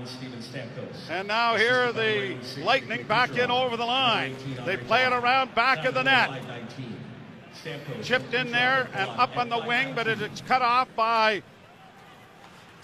And 1.11 1.27
now 1.27 1.55
here 1.57 1.91
the 1.93 2.37
Lightning 2.63 3.05
back 3.05 3.37
in 3.37 3.51
over 3.51 3.77
the 3.77 3.85
line. 3.85 4.35
They 4.65 4.77
play 4.77 5.05
it 5.05 5.13
around 5.13 5.53
back 5.53 5.85
of 5.85 5.93
the 5.93 6.01
net. 6.01 6.41
Chipped 8.01 8.33
in 8.33 8.49
there 8.49 8.89
and 8.95 9.11
up 9.11 9.37
on 9.37 9.49
the 9.49 9.59
wing, 9.59 9.93
but 9.93 10.07
it's 10.07 10.41
cut 10.41 10.63
off 10.63 10.87
by 10.95 11.43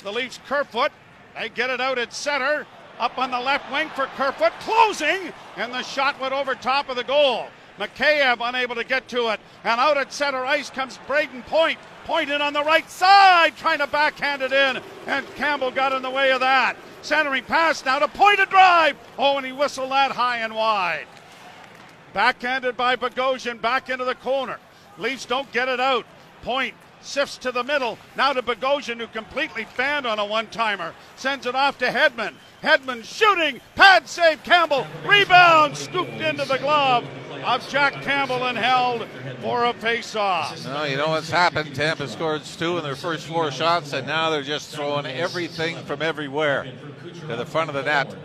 the 0.03 0.11
Leafs 0.11 0.39
Kerfoot. 0.45 0.91
They 1.35 1.49
get 1.49 1.71
it 1.71 1.81
out 1.81 1.97
at 1.97 2.13
center. 2.13 2.67
Up 2.99 3.17
on 3.17 3.31
the 3.31 3.39
left 3.39 3.71
wing 3.71 3.89
for 3.89 4.05
Kerfoot, 4.17 4.53
closing, 4.59 5.33
and 5.57 5.73
the 5.73 5.81
shot 5.81 6.19
went 6.19 6.33
over 6.33 6.55
top 6.55 6.89
of 6.89 6.95
the 6.95 7.03
goal. 7.03 7.47
Mikheyev 7.79 8.37
unable 8.41 8.75
to 8.75 8.83
get 8.83 9.07
to 9.09 9.29
it, 9.29 9.39
and 9.63 9.79
out 9.79 9.97
at 9.97 10.13
center 10.13 10.45
ice 10.45 10.69
comes 10.69 10.99
Brayden 11.07 11.45
Point. 11.47 11.79
Point 12.05 12.29
in 12.29 12.41
on 12.41 12.53
the 12.53 12.63
right 12.63 12.87
side, 12.89 13.55
trying 13.57 13.79
to 13.79 13.87
backhand 13.87 14.41
it 14.41 14.51
in, 14.51 14.81
and 15.07 15.35
Campbell 15.35 15.71
got 15.71 15.93
in 15.93 16.01
the 16.01 16.09
way 16.09 16.31
of 16.31 16.41
that. 16.41 16.75
Centering 17.01 17.43
pass 17.45 17.83
now 17.83 17.99
to 17.99 18.07
Point 18.07 18.39
a 18.39 18.45
drive. 18.45 18.95
Oh, 19.17 19.37
and 19.37 19.45
he 19.45 19.51
whistled 19.51 19.91
that 19.91 20.11
high 20.11 20.37
and 20.37 20.53
wide. 20.53 21.07
Backhanded 22.13 22.77
by 22.77 22.95
Bogosian 22.95 23.59
back 23.59 23.89
into 23.89 24.05
the 24.05 24.15
corner. 24.15 24.59
Leafs 24.97 25.25
don't 25.25 25.51
get 25.51 25.67
it 25.67 25.79
out. 25.79 26.05
Point 26.43 26.75
sifts 27.03 27.37
to 27.39 27.51
the 27.51 27.63
middle. 27.63 27.97
Now 28.15 28.33
to 28.33 28.41
Bogosian, 28.41 28.99
who 28.99 29.07
completely 29.07 29.65
fanned 29.65 30.05
on 30.05 30.19
a 30.19 30.25
one 30.25 30.47
timer. 30.47 30.93
Sends 31.15 31.45
it 31.45 31.55
off 31.55 31.77
to 31.79 31.85
Hedman. 31.85 32.33
Hedman 32.61 33.03
shooting. 33.03 33.61
Pad 33.75 34.07
save 34.07 34.43
Campbell. 34.43 34.87
Rebound 35.05 35.77
scooped 35.77 36.21
into 36.21 36.45
the 36.45 36.57
glove 36.57 37.05
of 37.43 37.67
Jack 37.69 37.93
Campbell 38.03 38.45
and 38.45 38.57
held 38.57 39.07
for 39.41 39.65
a 39.65 39.73
face-off. 39.73 40.63
No, 40.65 40.85
you 40.85 40.95
know 40.95 41.09
what's 41.09 41.29
happened? 41.29 41.75
Tampa 41.75 42.07
scored 42.07 42.43
two 42.43 42.77
in 42.77 42.83
their 42.83 42.95
first 42.95 43.27
four 43.27 43.51
shots, 43.51 43.91
and 43.91 44.07
now 44.07 44.29
they're 44.29 44.43
just 44.43 44.73
throwing 44.73 45.05
everything 45.05 45.75
from 45.83 46.01
everywhere 46.01 46.71
to 47.27 47.35
the 47.35 47.45
front 47.45 47.69
of 47.69 47.75
the 47.75 47.83
net. 47.83 48.15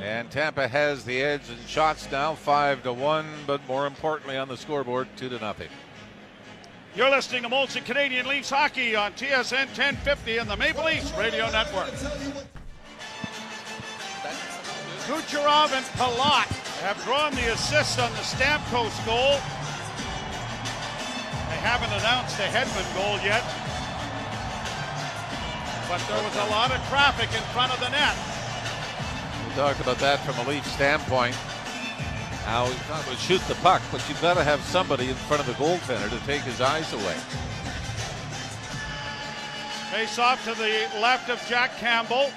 And 0.00 0.30
Tampa 0.30 0.68
has 0.68 1.04
the 1.04 1.20
edge 1.20 1.48
in 1.50 1.56
shots 1.66 2.10
now, 2.10 2.34
five 2.34 2.82
to 2.84 2.92
one, 2.92 3.26
but 3.46 3.66
more 3.66 3.86
importantly 3.86 4.36
on 4.36 4.48
the 4.48 4.56
scoreboard, 4.56 5.08
two 5.16 5.28
to 5.28 5.38
nothing. 5.40 5.68
You're 6.96 7.10
listening 7.10 7.44
to 7.44 7.48
Molson 7.48 7.84
Canadian 7.84 8.26
Leafs 8.26 8.50
hockey 8.50 8.96
on 8.96 9.12
TSN 9.12 9.66
1050 9.78 10.38
and 10.38 10.50
the 10.50 10.56
Maple 10.56 10.84
Leafs 10.84 11.12
Radio 11.16 11.48
Network. 11.48 11.86
Kucherov 15.06 15.70
and 15.70 15.86
Palat 15.94 16.50
have 16.82 17.00
drawn 17.04 17.32
the 17.36 17.52
assist 17.52 18.00
on 18.00 18.10
the 18.10 18.26
Stamkos 18.26 19.06
goal. 19.06 19.38
They 21.46 21.60
haven't 21.62 21.94
announced 21.94 22.36
the 22.36 22.50
Hedman 22.50 22.82
goal 22.98 23.22
yet. 23.22 23.46
But 25.86 26.02
there 26.08 26.24
was 26.24 26.34
a 26.34 26.50
lot 26.50 26.72
of 26.72 26.84
traffic 26.88 27.30
in 27.30 27.42
front 27.54 27.72
of 27.72 27.78
the 27.78 27.90
net. 27.90 28.16
We 29.46 29.54
talked 29.54 29.80
about 29.80 29.98
that 29.98 30.18
from 30.26 30.44
a 30.44 30.48
Leaf 30.50 30.66
standpoint 30.66 31.36
how 32.44 32.66
he 32.66 32.72
thought 32.72 33.04
to 33.04 33.16
shoot 33.16 33.40
the 33.48 33.54
puck, 33.56 33.82
but 33.92 34.06
you've 34.08 34.20
got 34.20 34.34
to 34.34 34.44
have 34.44 34.60
somebody 34.62 35.08
in 35.08 35.14
front 35.14 35.40
of 35.40 35.46
the 35.46 35.52
goaltender 35.54 36.08
to 36.10 36.26
take 36.26 36.42
his 36.42 36.60
eyes 36.60 36.92
away. 36.92 37.16
Face 39.92 40.18
off 40.18 40.42
to 40.44 40.54
the 40.54 40.88
left 41.00 41.28
of 41.30 41.44
Jack 41.48 41.76
Campbell. 41.78 42.30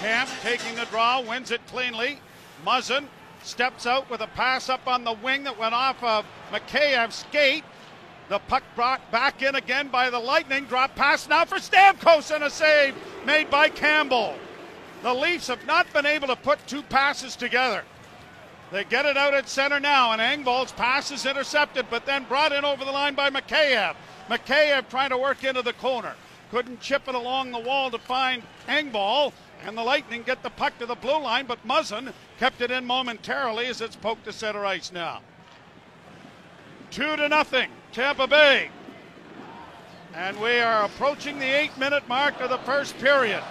Kampf 0.00 0.42
taking 0.42 0.74
the 0.76 0.86
draw, 0.86 1.20
wins 1.20 1.50
it 1.50 1.60
cleanly. 1.66 2.20
Muzzin 2.64 3.06
steps 3.42 3.86
out 3.86 4.08
with 4.10 4.20
a 4.20 4.26
pass 4.28 4.68
up 4.68 4.86
on 4.86 5.04
the 5.04 5.12
wing 5.12 5.44
that 5.44 5.58
went 5.58 5.74
off 5.74 6.02
of 6.02 6.24
Mikheyev's 6.52 7.16
skate. 7.16 7.64
The 8.30 8.38
puck 8.38 8.62
brought 8.76 9.10
back 9.10 9.42
in 9.42 9.56
again 9.56 9.88
by 9.88 10.08
the 10.08 10.20
Lightning. 10.20 10.64
Drop 10.66 10.94
pass 10.94 11.28
now 11.28 11.44
for 11.44 11.56
Stamkos 11.56 12.32
and 12.32 12.44
a 12.44 12.50
save 12.50 12.94
made 13.26 13.50
by 13.50 13.68
Campbell. 13.68 14.36
The 15.02 15.12
Leafs 15.12 15.48
have 15.48 15.66
not 15.66 15.92
been 15.92 16.06
able 16.06 16.28
to 16.28 16.36
put 16.36 16.64
two 16.68 16.82
passes 16.82 17.34
together. 17.34 17.82
They 18.70 18.84
get 18.84 19.04
it 19.04 19.16
out 19.16 19.34
at 19.34 19.48
center 19.48 19.80
now, 19.80 20.12
and 20.12 20.20
Engvall's 20.20 20.70
pass 20.70 21.10
is 21.10 21.26
intercepted, 21.26 21.86
but 21.90 22.06
then 22.06 22.22
brought 22.22 22.52
in 22.52 22.64
over 22.64 22.84
the 22.84 22.92
line 22.92 23.16
by 23.16 23.30
Mikheyev. 23.30 23.96
Mikheyev 24.28 24.88
trying 24.88 25.10
to 25.10 25.18
work 25.18 25.42
into 25.42 25.62
the 25.62 25.72
corner. 25.72 26.14
Couldn't 26.52 26.80
chip 26.80 27.08
it 27.08 27.16
along 27.16 27.50
the 27.50 27.58
wall 27.58 27.90
to 27.90 27.98
find 27.98 28.44
Engvall. 28.68 29.32
And 29.66 29.76
the 29.76 29.82
Lightning 29.82 30.22
get 30.22 30.44
the 30.44 30.50
puck 30.50 30.78
to 30.78 30.86
the 30.86 30.94
blue 30.94 31.20
line, 31.20 31.46
but 31.46 31.66
Muzzin 31.66 32.12
kept 32.38 32.60
it 32.60 32.70
in 32.70 32.86
momentarily 32.86 33.66
as 33.66 33.80
it's 33.80 33.96
poked 33.96 34.24
to 34.26 34.32
center 34.32 34.64
ice 34.64 34.92
now. 34.92 35.20
Two 36.92 37.16
to 37.16 37.28
nothing, 37.28 37.70
Tampa 37.92 38.26
Bay. 38.26 38.70
And 40.14 40.40
we 40.40 40.58
are 40.58 40.84
approaching 40.84 41.38
the 41.38 41.46
eight 41.46 41.76
minute 41.78 42.06
mark 42.08 42.40
of 42.40 42.50
the 42.50 42.58
first 42.58 42.96
period. 42.98 43.42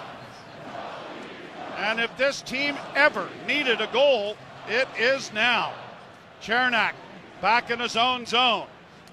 And 1.77 1.99
if 1.99 2.15
this 2.17 2.41
team 2.41 2.77
ever 2.95 3.27
needed 3.47 3.81
a 3.81 3.87
goal, 3.87 4.35
it 4.67 4.87
is 4.97 5.31
now. 5.33 5.73
Cernak 6.41 6.93
back 7.41 7.69
in 7.69 7.79
his 7.79 7.95
own 7.95 8.25
zone. 8.25 8.67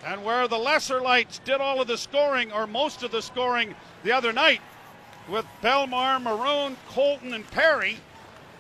And 0.05 0.25
where 0.25 0.47
the 0.47 0.59
lesser 0.59 1.01
lights 1.01 1.41
did 1.45 1.61
all 1.61 1.81
of 1.81 1.89
the 1.89 1.99
scoring, 1.99 2.53
or 2.53 2.67
most 2.67 3.03
of 3.03 3.11
the 3.11 3.23
scoring 3.23 3.75
the 4.03 4.13
other 4.13 4.33
night, 4.33 4.61
with 5.29 5.47
Bellemare, 5.63 6.23
Maroon, 6.23 6.77
Colton, 6.89 7.35
and 7.35 7.49
Perry, 7.51 7.99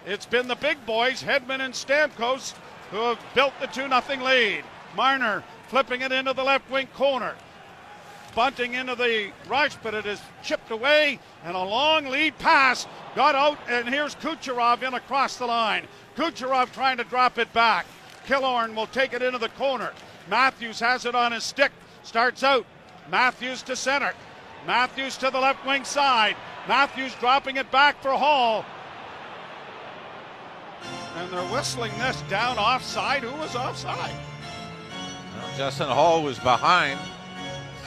it's 0.04 0.26
been 0.26 0.48
the 0.48 0.56
big 0.56 0.84
boys, 0.86 1.22
Hedman 1.22 1.60
and 1.60 1.74
Stamkos, 1.74 2.54
who 2.90 2.98
have 2.98 3.18
built 3.34 3.52
the 3.60 3.66
2 3.66 3.88
0 3.88 4.24
lead. 4.24 4.64
Marner 4.96 5.42
flipping 5.68 6.02
it 6.02 6.12
into 6.12 6.32
the 6.32 6.44
left 6.44 6.70
wing 6.70 6.88
corner. 6.94 7.34
Bunting 8.34 8.74
into 8.74 8.94
the 8.94 9.30
rush, 9.48 9.76
but 9.82 9.94
it 9.94 10.04
is 10.04 10.20
chipped 10.42 10.70
away, 10.70 11.18
and 11.44 11.56
a 11.56 11.62
long 11.62 12.06
lead 12.06 12.38
pass 12.38 12.86
got 13.14 13.34
out, 13.34 13.58
and 13.68 13.88
here's 13.88 14.14
Kucherov 14.16 14.82
in 14.82 14.92
across 14.92 15.36
the 15.36 15.46
line. 15.46 15.86
Kucherov 16.16 16.70
trying 16.72 16.98
to 16.98 17.04
drop 17.04 17.38
it 17.38 17.50
back. 17.52 17.86
Killorn 18.26 18.74
will 18.74 18.88
take 18.88 19.14
it 19.14 19.22
into 19.22 19.38
the 19.38 19.48
corner. 19.50 19.92
Matthews 20.28 20.80
has 20.80 21.06
it 21.06 21.14
on 21.14 21.32
his 21.32 21.44
stick, 21.44 21.72
starts 22.02 22.42
out. 22.42 22.66
Matthews 23.10 23.62
to 23.62 23.76
center. 23.76 24.12
Matthews 24.66 25.16
to 25.18 25.30
the 25.30 25.38
left 25.38 25.64
wing 25.64 25.84
side. 25.84 26.36
Matthews 26.68 27.14
dropping 27.20 27.56
it 27.56 27.70
back 27.70 28.02
for 28.02 28.10
Holl. 28.10 28.64
And 31.16 31.30
they're 31.30 31.52
whistling 31.52 31.92
this 31.98 32.20
down 32.22 32.58
offside. 32.58 33.22
Who 33.22 33.34
was 33.40 33.54
offside? 33.54 34.14
Justin 35.56 35.88
Holl 35.88 36.22
was 36.22 36.38
behind. 36.38 36.98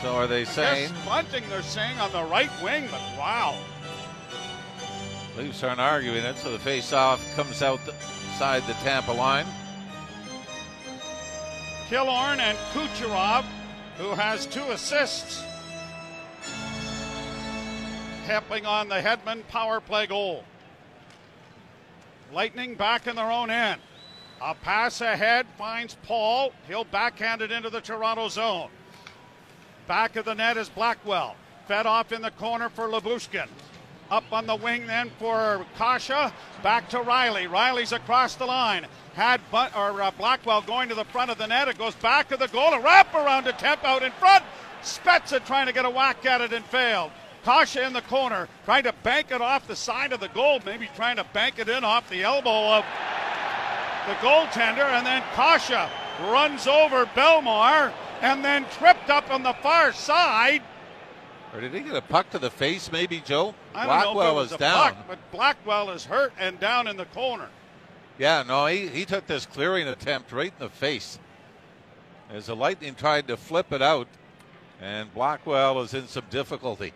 So 0.02 0.16
are 0.16 0.28
they 0.28 0.46
saying? 0.46 0.92
Yes, 0.94 1.06
Bunting, 1.06 1.44
they're 1.50 1.62
saying 1.62 2.00
on 2.00 2.12
the 2.12 2.24
right 2.24 2.50
wing, 2.64 2.88
but 2.90 3.02
wow. 3.18 3.58
Leafs 5.38 5.64
aren't 5.64 5.80
arguing 5.80 6.24
it, 6.24 6.36
so 6.38 6.52
the 6.52 6.60
face-off 6.60 7.24
comes 7.36 7.62
outside 7.62 8.64
the 8.66 8.74
Tampa 8.84 9.12
line. 9.12 9.46
Killorn 11.90 12.40
and 12.40 12.58
Kucherov, 12.74 13.46
who 13.98 14.10
has 14.12 14.46
two 14.46 14.64
assists, 14.72 15.44
helping 18.26 18.66
on 18.66 18.90
the 18.90 18.96
Hedman 18.96 19.48
power 19.48 19.80
play 19.80 20.08
goal. 20.08 20.44
Lightning 22.32 22.76
back 22.76 23.08
in 23.08 23.16
their 23.16 23.32
own 23.32 23.50
end. 23.50 23.82
A 24.42 24.56
pass 24.56 25.02
ahead 25.02 25.46
finds 25.58 25.98
Paul. 26.04 26.54
He'll 26.68 26.86
backhand 26.86 27.42
it 27.42 27.52
into 27.52 27.70
the 27.70 27.82
Toronto 27.82 28.30
zone. 28.30 28.70
Back 29.88 30.16
of 30.16 30.26
the 30.26 30.36
net 30.36 30.56
is 30.56 30.70
Blackwell. 30.70 31.36
Fed 31.68 31.86
off 31.86 32.12
in 32.12 32.22
the 32.22 32.32
corner 32.32 32.70
for 32.70 32.88
Lyubushkin. 32.88 33.48
Up 34.10 34.24
on 34.32 34.48
the 34.48 34.56
wing 34.56 34.88
then 34.88 35.12
for 35.20 35.66
Kase. 35.78 36.32
Back 36.64 36.90
to 36.90 37.00
Rielly. 37.00 37.50
Rielly's 37.50 37.92
across 37.92 38.36
the 38.36 38.46
line. 38.46 38.86
Had 39.14 39.42
but, 39.52 39.76
or 39.76 40.02
uh, 40.02 40.12
Blackwell 40.12 40.62
going 40.62 40.90
to 40.90 40.96
the 40.96 41.06
front 41.06 41.32
of 41.32 41.38
the 41.38 41.48
net. 41.48 41.68
It 41.68 41.78
goes 41.78 41.96
back 41.96 42.30
to 42.30 42.38
the 42.38 42.48
goal. 42.48 42.74
A 42.74 42.80
wrap 42.80 43.14
around 43.14 43.48
attempt 43.48 43.84
out 43.84 44.04
in 44.04 44.12
front. 44.14 44.44
Spezza 44.82 45.46
trying 45.46 45.68
to 45.68 45.74
get 45.74 45.86
a 45.86 45.90
whack 45.90 46.26
at 46.26 46.40
it 46.40 46.54
and 46.54 46.64
failed. 46.66 47.12
Kase 47.44 47.76
in 47.76 47.94
the 47.94 48.02
corner, 48.02 48.48
trying 48.66 48.84
to 48.84 48.94
bank 49.04 49.32
it 49.32 49.42
off 49.42 49.68
the 49.68 49.76
side 49.76 50.12
of 50.12 50.20
the 50.20 50.28
goal, 50.30 50.60
maybe 50.66 50.90
trying 50.96 51.16
to 51.18 51.24
bank 51.34 51.58
it 51.58 51.70
in 51.70 51.84
off 51.84 52.10
the 52.10 52.24
elbow 52.24 52.78
of 52.78 52.86
the 54.10 54.16
goaltender, 54.16 54.86
and 54.90 55.06
then 55.06 55.22
Kase 55.36 55.88
runs 56.32 56.66
over 56.66 57.06
Bellemare 57.06 57.94
and 58.22 58.44
then 58.44 58.66
tripped 58.72 59.12
up 59.12 59.32
on 59.32 59.44
the 59.44 59.54
far 59.54 59.94
side. 59.94 60.64
Or 61.54 61.62
did 61.62 61.74
he 61.76 61.82
get 61.82 61.96
a 61.96 62.02
puck 62.02 62.30
to 62.32 62.40
the 62.40 62.50
face, 62.50 62.92
maybe, 62.92 63.22
Joe? 63.22 63.54
I 63.76 63.86
don't 63.86 64.16
Blackwell 64.16 64.16
know 64.16 64.22
if 64.22 64.32
it 64.32 64.36
was 64.36 64.48
is 64.48 64.56
a 64.56 64.58
down. 64.58 64.76
puck, 64.78 64.96
but 65.08 65.32
Blackwell 65.32 65.92
is 65.92 66.06
hurt 66.06 66.34
and 66.40 66.60
down 66.60 66.88
in 66.88 66.98
the 66.98 67.06
corner. 67.06 67.50
Yeah, 68.18 68.44
no, 68.48 68.66
he, 68.66 68.88
he 68.88 69.06
took 69.06 69.28
this 69.28 69.46
clearing 69.46 69.88
attempt 69.88 70.32
right 70.32 70.54
in 70.60 70.66
the 70.66 70.70
face. 70.70 71.20
As 72.32 72.48
the 72.48 72.56
Lightning 72.56 72.96
tried 72.96 73.28
to 73.28 73.38
flip 73.38 73.72
it 73.72 73.82
out, 73.82 74.08
and 74.82 75.14
Blackwell 75.14 75.76
was 75.76 75.94
in 75.94 76.08
some 76.08 76.26
difficulty. 76.32 76.94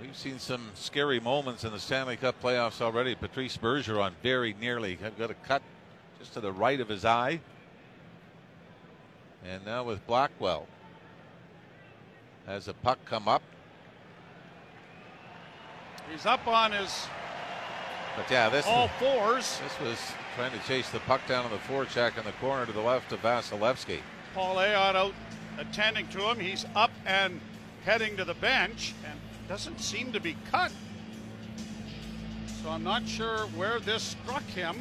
We've 0.00 0.16
seen 0.16 0.38
some 0.38 0.62
scary 0.74 1.18
moments 1.18 1.64
in 1.64 1.72
the 1.72 1.80
Stanley 1.80 2.16
Cup 2.16 2.40
playoffs 2.40 2.80
already. 2.80 3.16
Patrice 3.16 3.56
Bergeron 3.56 4.12
very 4.22 4.54
nearly 4.60 4.96
got 5.18 5.30
a 5.30 5.34
cut 5.34 5.62
just 6.20 6.34
to 6.34 6.40
the 6.40 6.52
right 6.52 6.80
of 6.80 6.88
his 6.88 7.04
eye. 7.04 7.40
And 9.44 9.64
now 9.64 9.82
with 9.82 10.06
Blackwell. 10.06 10.66
Has 12.46 12.66
the 12.66 12.74
puck 12.74 12.98
come 13.04 13.26
up. 13.28 13.42
He's 16.10 16.26
up 16.26 16.46
on 16.46 16.72
his 16.72 17.06
But 18.16 18.30
yeah, 18.30 18.48
this 18.48 18.66
all 18.66 18.88
fours. 18.88 19.60
this 19.62 19.80
was 19.80 19.98
trying 20.36 20.52
to 20.52 20.66
chase 20.66 20.88
the 20.90 21.00
puck 21.00 21.20
down 21.26 21.44
on 21.44 21.50
the 21.50 21.58
forecheck 21.58 22.16
in 22.16 22.24
the 22.24 22.32
corner 22.32 22.64
to 22.66 22.72
the 22.72 22.80
left 22.80 23.12
of 23.12 23.20
Vasilevskiy. 23.20 23.98
Paul 24.32 24.56
Ayotte 24.56 24.94
out 24.94 25.14
attending 25.58 26.06
to 26.08 26.20
him. 26.30 26.38
He's 26.38 26.64
up 26.76 26.92
and 27.04 27.40
heading 27.84 28.16
to 28.16 28.24
the 28.24 28.34
bench 28.34 28.94
and 29.04 29.18
doesn't 29.48 29.80
seem 29.80 30.12
to 30.12 30.20
be 30.20 30.36
cut. 30.50 30.70
So 32.62 32.70
I'm 32.70 32.84
not 32.84 33.06
sure 33.08 33.38
where 33.56 33.80
this 33.80 34.02
struck 34.02 34.44
him. 34.44 34.76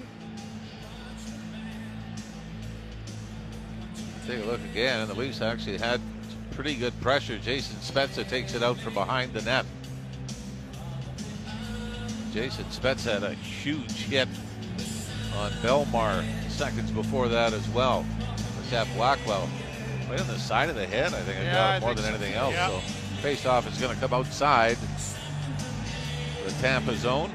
Take 4.28 4.44
a 4.44 4.46
look 4.46 4.60
again, 4.72 5.00
and 5.00 5.10
the 5.10 5.14
Leafs 5.14 5.42
actually 5.42 5.78
had 5.78 6.02
pretty 6.52 6.76
good 6.76 7.00
pressure. 7.00 7.38
Jason 7.38 7.78
Spezza 7.78 8.28
takes 8.28 8.54
it 8.56 8.62
out 8.62 8.78
from 8.78 8.94
behind 8.94 9.32
the 9.34 9.42
net. 9.44 9.66
Jason 12.34 12.66
Spezza 12.66 13.14
had 13.14 13.24
a 13.24 13.34
huge 13.36 13.92
hit 13.92 14.28
on 15.38 15.52
Bellemare 15.64 16.26
seconds 16.50 16.92
before 16.92 17.30
that 17.30 17.54
as 17.54 17.68
well. 17.70 18.06
At 18.74 18.86
Blackwell. 18.98 19.48
Right 20.10 20.20
on 20.20 20.28
the 20.28 20.38
side 20.38 20.68
of 20.68 20.76
the 20.76 20.86
head, 20.86 21.14
I 21.14 21.22
think 21.22 21.40
I 21.40 21.44
Yeah, 21.44 21.54
got 21.54 21.70
I 21.70 21.78
it 21.78 21.80
more 21.80 21.96
than 21.96 22.04
anything 22.04 22.34
else. 22.34 22.54
Yeah. 22.54 22.68
So 22.68 22.82
face 23.18 23.46
off 23.46 23.68
is 23.68 23.78
going 23.80 23.94
to 23.94 24.00
come 24.00 24.14
outside 24.14 24.78
the 26.46 26.52
Tampa 26.62 26.96
zone. 26.96 27.32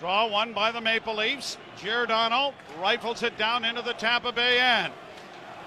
Draw 0.00 0.28
one 0.28 0.52
by 0.52 0.72
the 0.72 0.80
Maple 0.80 1.14
Leafs. 1.14 1.56
Giordano 1.78 2.52
rifles 2.80 3.22
it 3.22 3.38
down 3.38 3.64
into 3.64 3.82
the 3.82 3.94
Tampa 3.94 4.32
Bay 4.32 4.60
end. 4.60 4.92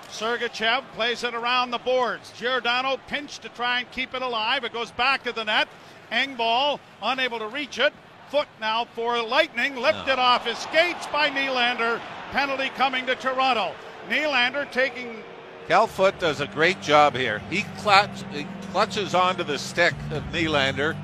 Sergachev 0.10 0.84
plays 0.96 1.24
it 1.24 1.34
around 1.34 1.72
the 1.72 1.78
boards. 1.78 2.32
Giordano 2.38 2.98
pinched 3.08 3.44
to 3.44 3.50
try 3.50 3.80
and 3.80 3.92
keep 3.92 4.14
it 4.14 4.22
alive. 4.22 4.64
It 4.64 4.74
goes 4.74 4.92
back 4.92 5.24
to 5.24 5.32
the 5.32 5.44
net. 5.46 5.68
Engvall 6.12 6.80
unable 7.02 7.40
to 7.40 7.48
reach 7.48 7.80
it. 7.80 7.94
Foote 8.30 8.48
now 8.60 8.86
for 8.86 9.22
Lightning. 9.22 9.76
Lifted 9.76 10.16
No. 10.18 10.22
off 10.22 10.46
his 10.46 10.58
skates 10.58 11.08
by 11.08 11.30
Nylander. 11.30 12.00
Penalty 12.32 12.70
coming 12.70 13.06
to 13.06 13.16
Toronto. 13.16 13.74
Nylander 14.10 14.70
taking 14.72 15.24
Cal 15.70 15.86
Foote 15.86 16.18
does 16.18 16.42
a 16.42 16.48
great 16.48 16.82
job 16.82 17.16
here. 17.16 17.44
He, 17.52 17.58
he 17.58 18.48
clutches 18.72 19.14
onto 19.14 19.44
the 19.44 19.60
stick 19.60 19.94
of 20.10 20.24
Nylander, 20.34 20.98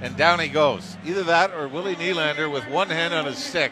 and 0.00 0.16
down 0.16 0.40
he 0.40 0.48
goes. 0.48 0.96
Either 1.04 1.22
that 1.24 1.52
or 1.52 1.68
Willie 1.68 1.94
Nylander 1.94 2.50
with 2.50 2.66
one 2.68 2.88
hand 2.88 3.12
on 3.12 3.26
his 3.26 3.36
stick 3.36 3.70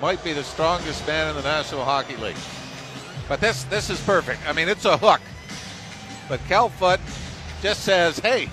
might 0.00 0.22
be 0.22 0.32
the 0.32 0.44
strongest 0.44 1.04
man 1.04 1.30
in 1.30 1.34
the 1.34 1.42
National 1.42 1.84
Hockey 1.84 2.16
League. 2.18 2.36
But 3.28 3.40
this 3.40 3.64
this 3.64 3.90
is 3.90 4.00
perfect. 4.02 4.38
I 4.46 4.52
mean, 4.52 4.68
it's 4.68 4.84
a 4.84 4.96
hook. 4.96 5.20
But 6.28 6.38
Cal 6.46 6.68
Foote 6.68 7.00
just 7.60 7.82
says, 7.82 8.20
"Hey, 8.20 8.48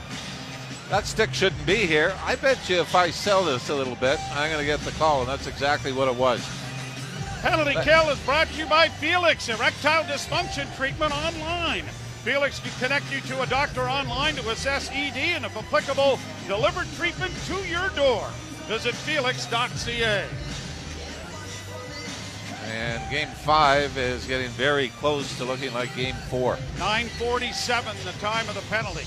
that 0.89 1.05
stick 1.05 1.31
shouldn't 1.31 1.65
be 1.67 1.85
here." 1.85 2.15
I 2.25 2.37
bet 2.37 2.67
you 2.69 2.81
if 2.81 2.95
I 2.95 3.11
sell 3.11 3.43
this 3.43 3.69
a 3.69 3.75
little 3.75 3.97
bit, 3.97 4.19
I'm 4.31 4.49
going 4.49 4.61
to 4.61 4.65
get 4.65 4.79
the 4.79 4.91
call, 4.93 5.19
and 5.19 5.29
that's 5.29 5.45
exactly 5.45 5.91
what 5.91 6.07
it 6.07 6.15
was. 6.15 6.43
Penalty 7.41 7.73
But- 7.75 7.83
kill 7.83 8.09
is 8.09 8.19
brought 8.19 8.47
to 8.49 8.53
you 8.55 8.65
by 8.65 8.89
Felix, 8.89 9.47
erectile 9.49 10.03
dysfunction 10.03 10.75
treatment 10.75 11.13
online. 11.13 11.85
Felix 12.23 12.59
can 12.59 12.71
connect 12.79 13.11
you 13.11 13.21
to 13.21 13.41
a 13.41 13.45
doctor 13.47 13.89
online 13.89 14.35
to 14.35 14.49
assess 14.49 14.89
ED 14.89 15.35
and, 15.35 15.45
if 15.45 15.55
applicable, 15.55 16.19
deliver 16.47 16.83
treatment 16.97 17.33
to 17.47 17.55
your 17.67 17.89
door. 17.89 18.27
Visit 18.67 18.95
felix.ca. 18.95 20.25
And 22.69 23.09
Game 23.09 23.29
Five 23.29 23.97
is 23.97 24.25
getting 24.25 24.49
very 24.49 24.89
close 24.89 25.37
to 25.37 25.45
looking 25.45 25.73
like 25.73 25.95
Game 25.95 26.15
Four. 26.29 26.57
947, 26.77 27.95
the 28.03 28.11
time 28.13 28.49
of 28.49 28.55
the 28.55 28.61
penalty. 28.61 29.05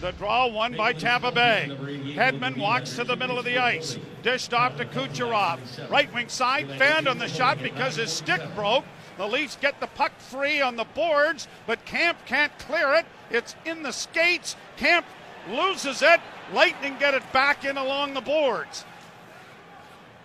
The 0.00 0.12
draw 0.12 0.46
won 0.46 0.76
by 0.76 0.94
Tampa 0.94 1.30
Bay. 1.30 1.68
Hedman 2.14 2.56
walks 2.56 2.96
to 2.96 3.04
the 3.04 3.16
middle 3.16 3.38
of 3.38 3.44
the 3.44 3.58
ice. 3.58 3.98
Dished 4.22 4.54
off 4.54 4.78
to 4.78 4.86
Kucherov. 4.86 5.58
Right 5.90 6.12
wing 6.14 6.30
side, 6.30 6.70
fanned 6.78 7.06
on 7.06 7.18
the 7.18 7.28
shot 7.28 7.62
because 7.62 7.96
his 7.96 8.10
stick 8.10 8.40
broke. 8.54 8.86
The 9.18 9.26
Leafs 9.26 9.58
get 9.60 9.78
the 9.78 9.86
puck 9.86 10.18
free 10.18 10.62
on 10.62 10.76
the 10.76 10.84
boards, 10.84 11.48
but 11.66 11.84
Kampf 11.84 12.24
can't 12.24 12.56
clear 12.58 12.94
it. 12.94 13.04
It's 13.30 13.54
in 13.66 13.82
the 13.82 13.92
skates. 13.92 14.56
Kampf 14.78 15.06
loses 15.50 16.00
it. 16.00 16.20
Lightning 16.54 16.96
get 16.98 17.12
it 17.12 17.32
back 17.34 17.66
in 17.66 17.76
along 17.76 18.14
the 18.14 18.22
boards. 18.22 18.86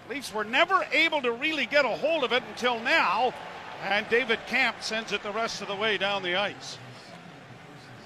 Leafs 0.09 0.33
were 0.33 0.45
never 0.45 0.85
able 0.93 1.21
to 1.21 1.33
really 1.33 1.65
get 1.65 1.83
a 1.83 1.89
hold 1.89 2.23
of 2.23 2.31
it 2.31 2.43
until 2.49 2.79
now, 2.79 3.33
and 3.83 4.07
David 4.07 4.39
Kampf 4.47 4.83
sends 4.83 5.11
it 5.11 5.21
the 5.21 5.31
rest 5.31 5.61
of 5.61 5.67
the 5.67 5.75
way 5.75 5.97
down 5.97 6.23
the 6.23 6.35
ice. 6.35 6.77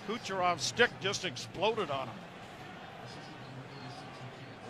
Kucherov's 0.10 0.64
stick 0.64 0.90
just 1.02 1.24
exploded 1.24 1.92
on 1.92 2.08
him. 2.08 2.16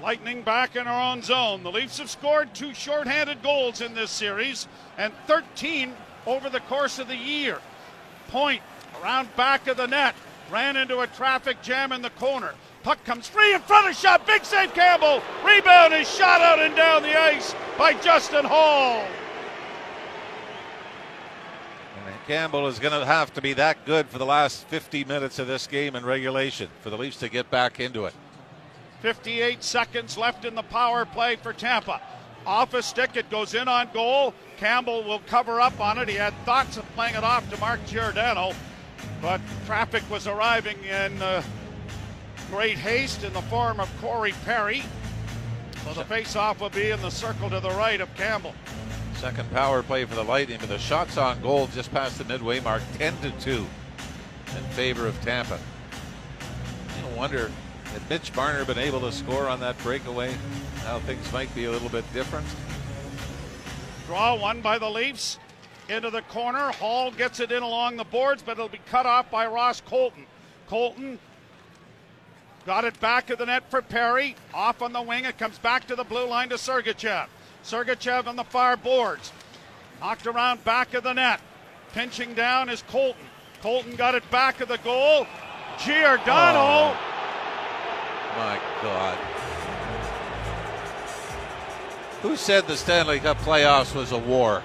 Lightning 0.02 0.41
back 0.41 0.75
in 0.75 0.86
our 0.86 1.13
own 1.13 1.21
zone. 1.21 1.63
The 1.63 1.71
Leafs 1.71 1.97
have 1.99 2.10
scored 2.10 2.54
two 2.54 2.73
shorthanded 2.73 3.41
goals 3.41 3.80
in 3.80 3.93
this 3.93 4.12
series 4.12 4.67
and 4.97 5.13
13 5.28 5.93
over 6.25 6.49
the 6.49 6.60
course 6.62 6.99
of 6.99 7.08
the 7.08 7.15
year. 7.15 7.60
Point 8.28 8.62
around 9.02 9.34
back 9.38 9.67
of 9.67 9.78
the 9.78 9.88
net. 9.88 10.13
Ran 10.52 10.75
into 10.75 10.99
a 10.99 11.08
traffic 11.08 11.62
jam 11.62 11.93
in 11.93 12.02
the 12.02 12.10
corner. 12.12 12.54
Puck 12.84 13.02
comes 13.06 13.28
free 13.28 13.54
in 13.54 13.62
front 13.62 13.88
of 13.88 13.95
shot. 13.95 14.28
Big 14.28 14.43
save, 14.43 14.73
Campbell. 14.73 15.21
Rebound 15.45 15.93
is 15.93 16.10
shot 16.10 16.41
out 16.41 16.60
and 16.60 16.75
down 16.75 17.02
the 17.02 17.17
ice 17.17 17.56
by 17.78 17.93
Justin 17.93 18.43
Holl. 18.43 19.06
And 21.95 22.15
Campbell 22.29 22.67
is 22.67 22.77
going 22.77 22.93
to 22.93 23.07
have 23.07 23.33
to 23.33 23.41
be 23.41 23.53
that 23.53 23.87
good 23.87 24.07
for 24.07 24.19
the 24.19 24.25
last 24.25 24.67
50 24.67 25.03
minutes 25.05 25.39
of 25.39 25.47
this 25.47 25.65
game 25.65 25.95
in 25.95 26.05
regulation 26.05 26.69
for 26.81 26.91
the 26.91 26.95
Leafs 26.95 27.17
to 27.17 27.27
get 27.27 27.49
back 27.49 27.79
into 27.79 28.05
it. 28.05 28.13
58 29.01 29.63
seconds 29.63 30.15
left 30.15 30.45
in 30.45 30.53
the 30.53 30.61
power 30.61 31.05
play 31.05 31.37
for 31.37 31.53
Tampa. 31.53 31.99
Off 32.45 32.75
a 32.75 32.83
stick, 32.83 33.15
it 33.15 33.31
goes 33.31 33.55
in 33.55 33.67
on 33.67 33.89
goal. 33.95 34.35
Campbell 34.57 35.03
will 35.03 35.21
cover 35.25 35.59
up 35.59 35.79
on 35.79 35.97
it. 35.97 36.07
He 36.07 36.13
had 36.13 36.35
thoughts 36.45 36.77
of 36.77 36.85
playing 36.93 37.15
it 37.15 37.23
off 37.23 37.49
to 37.49 37.57
Mark 37.57 37.83
Giordano, 37.87 38.51
but 39.23 39.41
traffic 39.65 40.07
was 40.07 40.27
arriving 40.27 40.77
in 40.83 41.19
uh, 41.23 41.41
great 42.51 42.77
haste 42.77 43.23
in 43.23 43.33
the 43.33 43.41
form 43.41 43.79
of 43.79 43.89
Corey 44.01 44.35
Perry. 44.45 44.83
So 45.83 45.95
the 45.95 46.03
face-off 46.03 46.61
will 46.61 46.69
be 46.69 46.91
in 46.91 47.01
the 47.01 47.09
circle 47.09 47.49
to 47.49 47.59
the 47.59 47.71
right 47.71 47.99
of 47.99 48.13
Campbell. 48.13 48.53
Second 49.19 49.51
power 49.51 49.84
play 49.84 50.05
for 50.05 50.15
the 50.15 50.23
Lightning, 50.23 50.60
but 50.62 50.69
the 50.69 50.77
shots 50.77 51.17
on 51.17 51.41
goal 51.41 51.67
just 51.67 51.91
past 51.91 52.17
the 52.17 52.23
midway 52.23 52.62
mark, 52.62 52.82
10 52.97 53.17
to 53.17 53.32
2 53.32 53.67
in 54.55 54.63
favor 54.71 55.08
of 55.08 55.21
Tampa. 55.21 55.60
You 56.97 57.17
wonder 57.17 57.51
had 57.91 58.10
Mitch 58.10 58.34
Marner 58.34 58.63
been 58.63 58.77
able 58.77 59.01
to 59.01 59.12
score 59.12 59.49
on 59.49 59.60
that 59.60 59.77
breakaway, 59.79 60.34
how 60.86 60.99
things 60.99 61.34
might 61.34 61.53
be 61.53 61.65
a 61.65 61.71
little 61.71 61.89
bit 61.89 62.05
different. 62.13 62.47
Draw 64.08 64.36
one 64.38 64.62
by 64.62 64.79
the 64.79 64.89
Leafs 64.89 65.38
into 65.89 66.10
the 66.10 66.21
corner. 66.21 66.71
Holl 66.71 67.12
gets 67.12 67.41
it 67.41 67.51
in 67.51 67.62
along 67.62 67.97
the 67.97 68.05
boards, 68.05 68.41
but 68.41 68.53
it'll 68.53 68.69
be 68.69 68.79
cut 68.89 69.05
off 69.05 69.29
by 69.29 69.47
Ross 69.47 69.82
Colton. 69.82 70.27
Colton 70.67 71.19
got 72.65 72.86
it 72.86 72.97
back 73.01 73.29
of 73.32 73.38
the 73.38 73.47
net 73.47 73.69
for 73.69 73.82
Perry. 73.82 74.38
Off 74.53 74.82
on 74.82 74.93
the 74.93 75.01
wing. 75.01 75.25
It 75.25 75.38
comes 75.38 75.58
back 75.58 75.88
to 75.88 75.97
the 75.97 76.05
blue 76.05 76.25
line 76.25 76.47
to 76.49 76.55
Sergachev. 76.55 77.27
Sergachev 77.63 78.28
on 78.28 78.36
the 78.36 78.43
far 78.43 78.78
boards. 78.78 79.32
Knocked 80.00 80.28
around 80.28 80.63
back 80.63 80.93
of 80.93 81.04
the 81.04 81.13
net. 81.13 81.41
Pinching 81.93 82.34
down 82.34 82.69
is 82.69 82.84
Colton. 82.84 83.26
Colton 83.62 83.95
got 83.95 84.15
it 84.15 84.30
back 84.32 84.62
of 84.62 84.69
the 84.69 84.78
goal. 84.78 85.28
Giordano. 85.80 86.60
Oh. 86.60 86.98
My 88.38 88.60
God. 88.82 89.17
Who 92.22 92.36
said 92.36 92.67
the 92.67 92.78
Stanley 92.78 93.19
Cup 93.19 93.38
playoffs 93.39 93.95
was 93.95 94.12
a 94.12 94.17
war? 94.17 94.62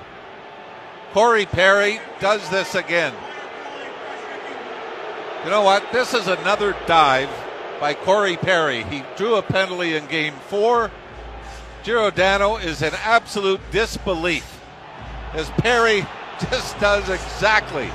Corey 1.13 1.47
Perry 1.47 2.01
does 2.21 2.49
this 2.51 2.75
again. 2.75 3.15
You 5.45 5.51
know 5.51 5.63
what? 5.63 5.85
This 5.93 6.15
is 6.15 6.27
another 6.27 6.75
dive 6.87 7.31
by 7.79 7.95
Corey 7.95 8.37
Perry. 8.37 8.83
He 8.85 9.05
drew 9.17 9.37
a 9.37 9.43
penalty 9.43 9.95
in 9.95 10.07
game 10.07 10.35
four. 10.49 10.91
Giordano 11.85 12.57
is 12.57 12.81
in 12.81 12.95
absolute 12.95 13.61
disbelief 13.71 14.61
as 15.35 15.51
Perry 15.51 16.07
just 16.51 16.79
does 16.81 17.11
exactly 17.11 17.89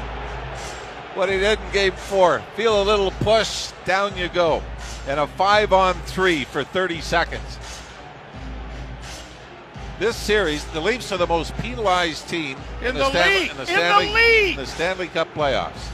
what 1.16 1.28
he 1.28 1.40
did 1.40 1.60
in 1.60 1.72
game 1.74 1.94
four. 1.94 2.40
Feel 2.56 2.82
a 2.82 2.86
little 2.86 3.10
push, 3.12 3.72
down 3.86 4.16
you 4.16 4.30
go 4.30 4.62
and 5.08 5.20
a 5.20 5.26
five 5.26 5.74
on 5.74 5.96
three 6.02 6.44
for 6.44 6.64
30 6.64 7.02
seconds. 7.02 7.58
This 9.98 10.16
series, 10.16 10.64
the 10.66 10.80
Leafs 10.80 11.12
are 11.12 11.18
the 11.18 11.28
most 11.28 11.58
penalized 11.58 12.30
team 12.30 12.58
in, 12.82 12.90
in 12.90 12.94
the, 12.94 13.00
the 13.00 13.10
Stanley, 13.10 13.40
league. 13.40 13.52
In 13.52 13.58
the 13.58 13.66
Stanley, 13.66 14.08
in 14.08 14.14
the 14.14 14.20
league. 14.20 14.56
the 14.56 14.66
Stanley 14.68 15.08
Cup 15.08 15.34
playoffs. 15.34 15.90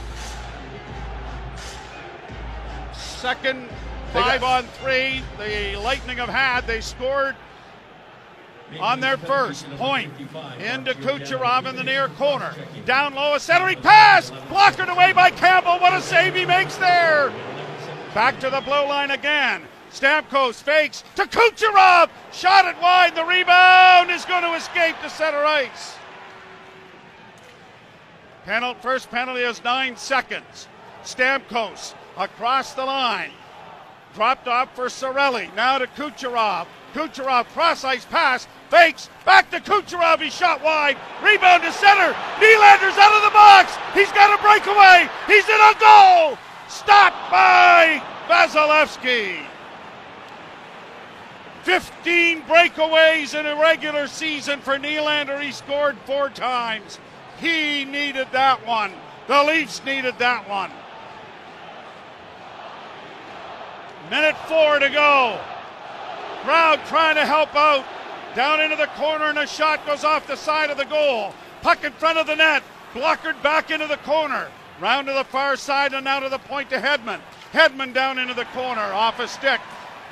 Second 2.94 3.68
five 4.12 4.42
on 4.44 4.64
three. 4.64 5.22
The 5.38 5.76
Lightning 5.82 6.18
have 6.18 6.28
had. 6.28 6.66
They 6.66 6.82
scored 6.82 7.34
on 8.80 9.00
their 9.00 9.16
first 9.16 9.68
point 9.76 10.12
into 10.58 10.94
Kucherov 10.94 11.66
in 11.66 11.76
the 11.76 11.84
near 11.84 12.08
corner. 12.08 12.54
Down 12.84 13.14
low, 13.14 13.34
a 13.34 13.40
centering 13.40 13.80
pass, 13.80 14.30
blocked 14.48 14.80
away 14.80 15.12
by 15.12 15.30
Campbell. 15.30 15.78
What 15.78 15.92
a 15.92 16.00
save 16.00 16.34
he 16.34 16.44
makes 16.44 16.76
there! 16.76 17.32
Back 18.14 18.40
to 18.40 18.50
the 18.50 18.60
blue 18.60 18.86
line 18.86 19.10
again. 19.10 19.62
Stamkos 19.92 20.62
fakes 20.62 21.04
to 21.14 21.22
Kucherov. 21.24 22.10
Shot 22.32 22.66
it 22.66 22.80
wide. 22.80 23.14
The 23.14 23.24
rebound 23.24 24.10
is 24.10 24.24
going 24.24 24.42
to 24.42 24.54
escape 24.54 24.96
to 25.02 25.10
center 25.10 25.44
ice. 25.44 25.96
Penalty, 28.44 28.78
first 28.80 29.10
penalty 29.10 29.42
is 29.42 29.62
nine 29.64 29.96
seconds. 29.96 30.68
Stamkos 31.02 31.94
across 32.16 32.74
the 32.74 32.84
line. 32.84 33.30
Dropped 34.14 34.48
off 34.48 34.74
for 34.74 34.86
Cirelli. 34.86 35.54
Now 35.54 35.78
to 35.78 35.86
Kucherov. 35.86 36.66
Kucherov 36.94 37.46
cross 37.46 37.84
ice 37.84 38.04
pass. 38.04 38.46
Fakes. 38.70 39.08
Back 39.24 39.50
to 39.50 39.60
Kucherov. 39.60 40.20
He 40.20 40.30
shot 40.30 40.62
wide. 40.62 40.96
Rebound 41.22 41.62
to 41.62 41.72
center. 41.72 42.12
Nylander's 42.38 42.98
out 42.98 43.14
of 43.16 43.22
the 43.22 43.30
box. 43.30 43.74
He's 43.94 44.10
got 44.12 44.38
a 44.38 44.42
breakaway. 44.42 45.08
He's 45.26 45.48
in 45.48 45.60
a 45.60 45.74
goal. 45.78 46.38
Stopped 46.68 47.30
by 47.30 48.02
Vasilevskiy. 48.28 49.46
15 51.62 52.42
breakaways 52.42 53.38
in 53.38 53.44
a 53.46 53.60
regular 53.60 54.06
season 54.06 54.60
for 54.60 54.78
Nylander. 54.78 55.40
He 55.40 55.50
scored 55.50 55.96
four 56.06 56.30
times. 56.30 56.98
He 57.40 57.84
needed 57.84 58.28
that 58.32 58.64
one. 58.66 58.92
The 59.26 59.42
Leafs 59.42 59.84
needed 59.84 60.16
that 60.18 60.48
one. 60.48 60.70
Minute 64.10 64.36
four 64.46 64.78
to 64.78 64.88
go. 64.88 65.40
Crowd 66.42 66.80
trying 66.86 67.16
to 67.16 67.26
help 67.26 67.54
out. 67.56 67.84
Down 68.36 68.60
into 68.60 68.76
the 68.76 68.86
corner, 68.98 69.24
and 69.24 69.38
a 69.38 69.46
shot 69.46 69.86
goes 69.86 70.04
off 70.04 70.26
the 70.26 70.36
side 70.36 70.68
of 70.68 70.76
the 70.76 70.84
goal. 70.84 71.32
Puck 71.62 71.84
in 71.84 71.92
front 71.92 72.18
of 72.18 72.26
the 72.26 72.36
net. 72.36 72.62
Blockered 72.92 73.42
back 73.42 73.70
into 73.70 73.86
the 73.86 73.96
corner. 73.98 74.48
Round 74.78 75.06
to 75.06 75.14
the 75.14 75.24
far 75.24 75.56
side 75.56 75.94
and 75.94 76.06
out 76.06 76.22
of 76.22 76.30
the 76.30 76.38
point 76.38 76.68
to 76.68 76.76
Hedman. 76.76 77.20
Hedman 77.54 77.94
down 77.94 78.18
into 78.18 78.34
the 78.34 78.44
corner, 78.46 78.82
off 78.82 79.20
a 79.20 79.26
stick. 79.26 79.58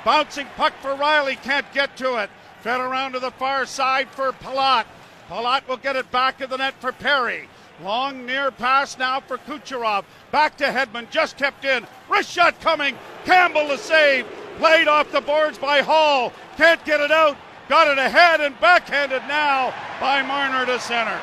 Bouncing 0.03 0.47
puck 0.57 0.73
for 0.81 0.95
Rielly, 0.95 1.39
can't 1.43 1.71
get 1.71 1.95
to 1.97 2.15
it. 2.23 2.31
Fed 2.61 2.79
around 2.79 3.11
to 3.11 3.19
the 3.19 3.29
far 3.29 3.67
side 3.67 4.09
for 4.09 4.31
Palat. 4.31 4.85
Palat 5.29 5.67
will 5.67 5.77
get 5.77 5.95
it 5.95 6.09
back 6.09 6.39
to 6.39 6.47
the 6.47 6.57
net 6.57 6.73
for 6.79 6.91
Perry. 6.91 7.47
Long 7.83 8.25
near 8.25 8.49
pass 8.49 8.97
now 8.97 9.19
for 9.19 9.37
Kucherov. 9.37 10.03
Back 10.31 10.57
to 10.57 10.65
Hedman, 10.65 11.11
just 11.11 11.37
kept 11.37 11.63
in. 11.63 11.85
Wrist 12.09 12.31
shot 12.31 12.59
coming. 12.59 12.97
Campbell 13.23 13.67
the 13.67 13.77
save. 13.77 14.25
Played 14.57 14.87
off 14.87 15.11
the 15.11 15.21
boards 15.21 15.59
by 15.59 15.81
Holl. 15.81 16.33
Can't 16.57 16.83
get 16.85 17.01
it 17.01 17.11
out. 17.11 17.37
Got 17.67 17.87
it 17.87 17.97
ahead 17.97 18.41
and 18.41 18.59
backhanded 18.59 19.23
now 19.27 19.73
by 19.99 20.21
Marner 20.21 20.65
to 20.65 20.79
center. 20.79 21.19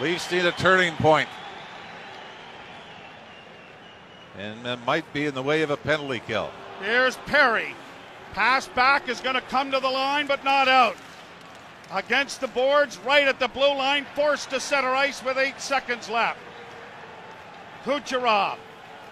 Leafs 0.00 0.30
need 0.30 0.44
a 0.44 0.52
turning 0.52 0.94
point. 0.96 1.28
And 4.38 4.66
it 4.66 4.78
might 4.86 5.10
be 5.12 5.26
in 5.26 5.34
the 5.34 5.42
way 5.42 5.62
of 5.62 5.70
a 5.70 5.76
penalty 5.76 6.20
kill. 6.26 6.50
Here's 6.82 7.16
Perry. 7.18 7.74
Pass 8.32 8.68
back 8.68 9.08
is 9.08 9.20
going 9.20 9.34
to 9.34 9.40
come 9.42 9.70
to 9.72 9.80
the 9.80 9.88
line, 9.88 10.26
but 10.26 10.44
not 10.44 10.68
out. 10.68 10.96
Against 11.92 12.40
the 12.40 12.46
boards, 12.48 12.98
right 12.98 13.26
at 13.26 13.40
the 13.40 13.48
blue 13.48 13.74
line, 13.74 14.06
forced 14.14 14.50
to 14.50 14.60
center 14.60 14.94
ice 14.94 15.24
with 15.24 15.36
eight 15.36 15.60
seconds 15.60 16.08
left. 16.08 16.38
Kucherov 17.84 18.58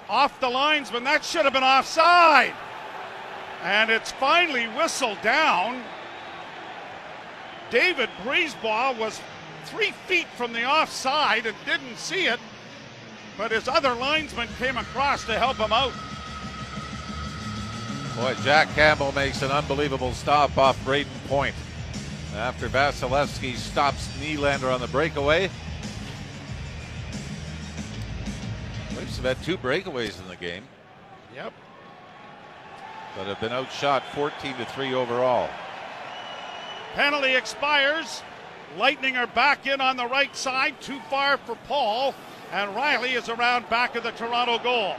off 0.08 0.38
the 0.40 0.48
linesman. 0.48 1.04
That 1.04 1.24
should 1.24 1.44
have 1.44 1.52
been 1.52 1.64
offside. 1.64 2.54
And 3.62 3.90
it's 3.90 4.12
finally 4.12 4.66
whistled 4.68 5.20
down. 5.22 5.82
David 7.70 8.08
Brisebois 8.22 8.98
was 8.98 9.20
three 9.64 9.92
feet 10.06 10.26
from 10.36 10.52
the 10.52 10.64
offside 10.64 11.46
and 11.46 11.56
didn't 11.66 11.96
see 11.96 12.26
it, 12.26 12.40
but 13.36 13.50
his 13.50 13.68
other 13.68 13.94
linesman 13.94 14.48
came 14.58 14.76
across 14.76 15.24
to 15.26 15.38
help 15.38 15.56
him 15.56 15.72
out. 15.72 15.92
Boy, 18.16 18.34
Jack 18.42 18.68
Campbell 18.74 19.12
makes 19.12 19.42
an 19.42 19.50
unbelievable 19.50 20.12
stop 20.12 20.56
off 20.56 20.82
Brayden 20.84 21.06
Point. 21.28 21.54
After 22.34 22.68
Vasilevskiy 22.68 23.56
stops 23.56 24.08
Nylander 24.18 24.72
on 24.72 24.80
the 24.80 24.88
breakaway. 24.88 25.50
Leafs 28.96 29.16
have 29.16 29.24
had 29.24 29.42
two 29.42 29.56
breakaways 29.56 30.20
in 30.20 30.28
the 30.28 30.36
game. 30.36 30.64
Yep. 31.34 31.52
But 33.16 33.26
have 33.26 33.40
been 33.40 33.52
outshot 33.52 34.04
14 34.14 34.56
to 34.56 34.64
3 34.64 34.94
overall. 34.94 35.48
Penalty 36.94 37.34
expires. 37.34 38.22
Lightning 38.76 39.16
are 39.16 39.26
back 39.26 39.66
in 39.66 39.80
on 39.80 39.96
the 39.96 40.06
right 40.06 40.34
side, 40.36 40.80
too 40.80 41.00
far 41.08 41.38
for 41.38 41.56
Paul, 41.66 42.14
and 42.52 42.74
Rielly 42.74 43.16
is 43.16 43.28
around 43.28 43.68
back 43.70 43.96
of 43.96 44.02
the 44.02 44.10
Toronto 44.12 44.58
goal. 44.58 44.94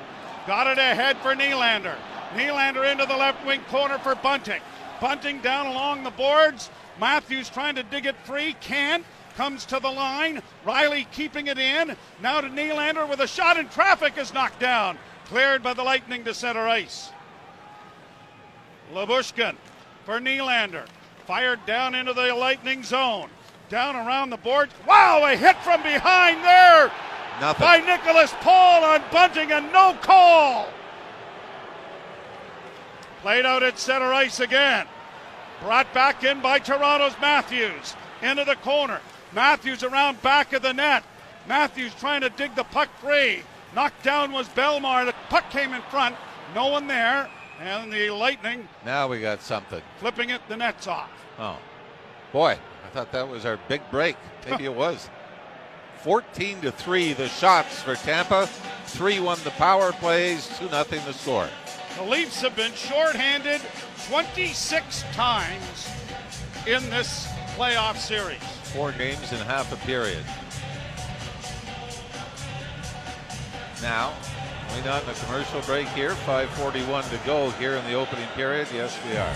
Got 0.48 0.68
it 0.68 0.78
ahead 0.78 1.18
for 1.18 1.36
Nylander. 1.36 1.96
Nylander 2.34 2.92
into 2.92 3.06
the 3.06 3.16
left 3.16 3.46
wing 3.46 3.62
corner 3.70 4.00
for 4.00 4.16
Bunting. 4.16 4.62
Bunting 5.00 5.42
down 5.42 5.68
along 5.68 6.04
the 6.04 6.12
boards. 6.12 6.70
Matthews 7.00 7.50
trying 7.50 7.76
to 7.76 7.84
dig 7.84 8.06
it 8.06 8.16
free, 8.24 8.56
can't. 8.60 9.06
Comes 9.36 9.66
to 9.66 9.80
the 9.80 9.90
line. 9.90 10.42
Rielly 10.66 11.10
keeping 11.12 11.48
it 11.48 11.58
in. 11.58 11.96
Now 12.22 12.42
to 12.42 12.50
Nylander 12.50 13.08
with 13.08 13.22
a 13.22 13.28
shot 13.28 13.58
in 13.58 13.70
traffic 13.70 14.18
is 14.18 14.34
knocked 14.34 14.60
down. 14.60 14.98
Cleared 15.26 15.64
by 15.64 15.74
the 15.74 15.84
Lightning 15.84 16.24
to 16.26 16.34
center 16.34 16.68
ice. 16.68 17.12
Lyubushkin 18.94 19.56
for 20.06 20.20
Nylander. 20.20 20.86
Fired 21.26 21.64
down 21.66 21.94
into 21.96 22.14
the 22.14 22.34
Lightning 22.34 22.84
zone. 22.84 23.30
Down 23.70 23.96
around 23.96 24.32
the 24.32 24.38
boards. 24.38 24.74
Wow, 24.88 25.26
a 25.26 25.36
hit 25.36 25.56
from 25.58 25.84
behind 25.84 26.44
there 26.44 26.92
Nothing. 27.40 27.64
by 27.64 27.80
Nicholas 27.80 28.34
Paul 28.42 28.84
on 28.84 29.04
Bunting 29.12 29.52
and 29.52 29.72
no 29.72 29.94
call. 30.02 30.68
Played 33.22 33.46
out 33.46 33.64
at 33.64 33.78
center 33.78 34.12
ice 34.12 34.40
again. 34.40 34.88
Brought 35.62 35.94
back 35.94 36.24
in 36.24 36.42
by 36.42 36.58
Toronto's 36.60 37.16
Matthews. 37.22 37.96
Into 38.22 38.44
the 38.44 38.56
corner. 38.56 39.02
Matthews 39.34 39.84
around 39.84 40.22
back 40.22 40.54
of 40.54 40.62
the 40.62 40.74
net. 40.74 41.04
Matthews 41.48 41.94
trying 42.00 42.22
to 42.22 42.30
dig 42.30 42.56
the 42.56 42.64
puck 42.64 42.90
free. 43.00 43.44
Knocked 43.76 44.04
down 44.04 44.32
was 44.32 44.48
Bellemare. 44.50 45.06
The 45.06 45.14
puck 45.30 45.50
came 45.52 45.74
in 45.74 45.82
front. 45.84 46.16
No 46.56 46.68
one 46.68 46.88
there. 46.88 47.30
And 47.60 47.92
the 47.92 48.10
Lightning 48.10 48.68
Now 48.86 49.08
we 49.08 49.20
got 49.20 49.42
something. 49.42 49.82
flipping 49.98 50.30
it, 50.30 50.42
the 50.48 50.56
net's 50.56 50.88
off. 50.88 51.10
Oh, 51.38 51.58
boy, 52.32 52.58
I 52.86 52.90
thought 52.90 53.12
that 53.12 53.28
was 53.28 53.46
our 53.46 53.60
big 53.68 53.82
break. 53.92 54.16
Maybe 54.50 54.66
it 54.66 54.74
was. 54.74 55.10
14 56.04 56.62
to 56.62 56.72
3 56.72 57.14
the 57.14 57.28
shots 57.28 57.82
for 57.82 57.96
Tampa. 57.96 58.48
3 58.86 59.20
1 59.20 59.40
the 59.44 59.52
power 59.52 59.92
plays, 59.92 60.48
2 60.58 60.70
0 60.70 60.84
the 60.84 61.14
score. 61.14 61.50
The 61.98 62.04
Leafs 62.04 62.42
have 62.42 62.56
been 62.56 62.74
shorthanded 62.74 63.62
26 64.08 65.04
times 65.14 65.90
in 66.66 66.90
this 66.90 67.28
playoff 67.58 67.98
series. 67.98 68.42
Four 68.74 68.94
games 68.94 69.34
in 69.34 69.40
half 69.40 69.74
a 69.74 69.86
period. 69.86 70.24
Now, 73.82 74.14
we 74.76 74.82
not 74.84 75.04
in 75.04 75.10
a 75.10 75.14
commercial 75.14 75.62
break 75.62 75.88
here. 75.90 76.12
5:41 76.26 77.10
to 77.10 77.18
go 77.26 77.50
here 77.52 77.76
in 77.76 77.86
the 77.86 77.94
opening 77.94 78.28
period. 78.36 78.68
Yes, 78.74 78.98
we 79.10 79.18
are. 79.18 79.36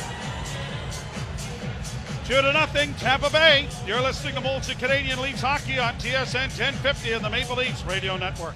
Two 2.26 2.42
to 2.42 2.54
nothing, 2.54 2.94
Tampa 2.96 3.30
Bay. 3.30 3.68
You're 3.86 4.02
listening 4.02 4.36
to 4.36 4.42
Molson 4.42 4.80
Canadian 4.80 5.22
Leafs 5.22 5.42
hockey 5.42 5.78
on 5.78 5.94
TSN 5.96 6.50
1050 6.58 7.12
and 7.12 7.26
the 7.26 7.30
Maple 7.30 7.58
Leafs 7.58 7.84
Radio 7.84 8.16
Network. 8.16 8.56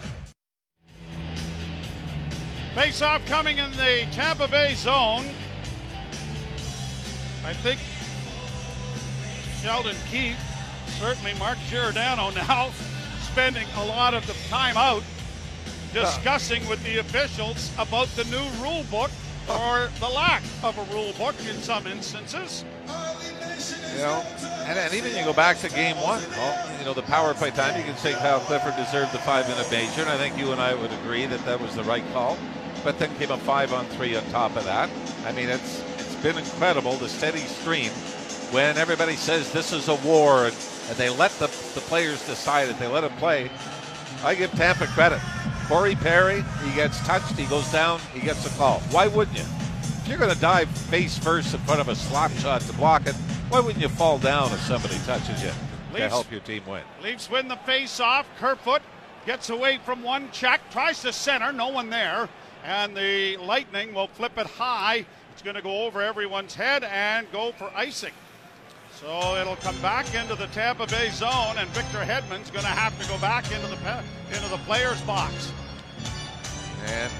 Face 2.75 3.01
off 3.01 3.25
coming 3.25 3.57
in 3.57 3.71
the 3.71 4.07
Tampa 4.11 4.47
Bay 4.47 4.73
zone. 4.75 5.25
I 7.43 7.53
think 7.53 7.79
Sheldon 9.61 9.95
Keefe, 10.09 10.37
certainly 10.99 11.33
Mark 11.39 11.57
Giordano 11.67 12.29
now, 12.47 12.69
spending 13.21 13.67
a 13.77 13.85
lot 13.85 14.13
of 14.13 14.25
the 14.27 14.33
time 14.49 14.77
out 14.77 15.03
discussing 16.01 16.67
with 16.67 16.83
the 16.83 16.97
officials 16.97 17.71
about 17.77 18.07
the 18.15 18.23
new 18.25 18.45
rule 18.63 18.83
book 18.91 19.11
or 19.49 19.89
the 19.99 20.07
lack 20.07 20.43
of 20.63 20.77
a 20.77 20.93
rule 20.93 21.13
book 21.17 21.35
in 21.49 21.55
some 21.61 21.87
instances. 21.87 22.65
You 23.93 24.03
know, 24.03 24.23
and, 24.65 24.77
and 24.77 24.93
even 24.93 25.15
you 25.15 25.23
go 25.23 25.33
back 25.33 25.57
to 25.59 25.69
game 25.69 25.95
one. 25.97 26.21
Well, 26.31 26.79
you 26.79 26.85
know, 26.85 26.93
the 26.93 27.01
power 27.03 27.33
play 27.33 27.51
time. 27.51 27.77
You 27.77 27.83
can 27.83 27.97
say 27.97 28.13
Kyle 28.13 28.39
Clifford 28.41 28.75
deserved 28.75 29.11
the 29.11 29.19
five-minute 29.19 29.71
major, 29.71 30.01
and 30.01 30.09
I 30.09 30.17
think 30.17 30.37
you 30.37 30.51
and 30.51 30.61
I 30.61 30.75
would 30.75 30.91
agree 30.91 31.25
that 31.25 31.43
that 31.45 31.59
was 31.59 31.75
the 31.75 31.83
right 31.83 32.03
call. 32.13 32.37
But 32.83 32.99
then 32.99 33.13
came 33.15 33.31
a 33.31 33.37
five-on-three 33.37 34.15
on 34.15 34.23
top 34.25 34.55
of 34.55 34.63
that. 34.65 34.89
I 35.25 35.31
mean, 35.31 35.49
it's 35.49 35.83
it's 35.97 36.15
been 36.15 36.37
incredible 36.37 36.93
the 36.93 37.09
steady 37.09 37.39
stream. 37.39 37.89
When 38.51 38.77
everybody 38.77 39.15
says 39.15 39.51
this 39.51 39.73
is 39.73 39.87
a 39.87 39.95
war, 39.95 40.45
and, 40.45 40.55
and 40.89 40.97
they 40.97 41.09
let 41.09 41.31
the 41.31 41.47
the 41.73 41.81
players 41.81 42.25
decide 42.27 42.69
it, 42.69 42.77
they 42.77 42.87
let 42.87 43.03
it 43.03 43.15
play. 43.17 43.49
I 44.23 44.35
give 44.35 44.51
Tampa 44.51 44.85
credit. 44.87 45.19
Corey 45.67 45.95
Perry, 45.95 46.43
he 46.63 46.73
gets 46.75 46.97
touched, 47.05 47.37
he 47.37 47.45
goes 47.47 47.69
down, 47.71 47.99
he 48.13 48.21
gets 48.21 48.45
a 48.45 48.57
call. 48.57 48.79
Why 48.91 49.07
wouldn't 49.07 49.37
you? 49.37 49.43
If 49.81 50.07
you're 50.07 50.17
going 50.17 50.33
to 50.33 50.39
dive 50.39 50.69
face 50.69 51.17
first 51.17 51.53
in 51.53 51.59
front 51.61 51.81
of 51.81 51.89
a 51.89 51.95
slap 51.95 52.31
shot 52.31 52.61
to 52.61 52.73
block 52.73 53.05
it, 53.05 53.15
why 53.49 53.59
wouldn't 53.59 53.81
you 53.81 53.89
fall 53.89 54.17
down 54.17 54.51
if 54.53 54.61
somebody 54.61 54.95
touches 55.05 55.43
you 55.43 55.51
to 55.93 56.07
help 56.07 56.31
your 56.31 56.39
team 56.39 56.63
win? 56.65 56.83
Leafs 57.01 57.29
win 57.29 57.49
the 57.49 57.57
face-off. 57.57 58.25
Kerfoot 58.39 58.81
gets 59.25 59.49
away 59.49 59.77
from 59.83 60.03
one 60.03 60.31
check, 60.31 60.61
tries 60.71 61.01
to 61.01 61.11
center, 61.11 61.51
no 61.51 61.67
one 61.67 61.89
there, 61.89 62.29
and 62.63 62.95
the 62.95 63.35
Lightning 63.35 63.93
will 63.93 64.07
flip 64.07 64.37
it 64.37 64.47
high. 64.47 65.05
It's 65.33 65.41
going 65.41 65.57
to 65.57 65.61
go 65.61 65.85
over 65.85 66.01
everyone's 66.01 66.55
head 66.55 66.85
and 66.85 67.29
go 67.33 67.51
for 67.51 67.69
icing. 67.75 68.13
So 68.99 69.35
it'll 69.39 69.57
come 69.57 69.79
back 69.79 70.15
into 70.15 70.33
the 70.33 70.47
Tampa 70.47 70.87
Bay 70.87 71.11
zone, 71.11 71.55
and 71.59 71.69
Victor 71.69 71.99
Hedman's 71.99 72.49
going 72.49 72.65
to 72.65 72.71
have 72.71 72.99
to 72.99 73.07
go 73.07 73.15
back 73.19 73.45
into 73.51 73.67
the 73.67 74.03
into 74.35 74.49
the 74.49 74.57
player's 74.65 74.99
box. 75.01 75.51
And 76.87 77.11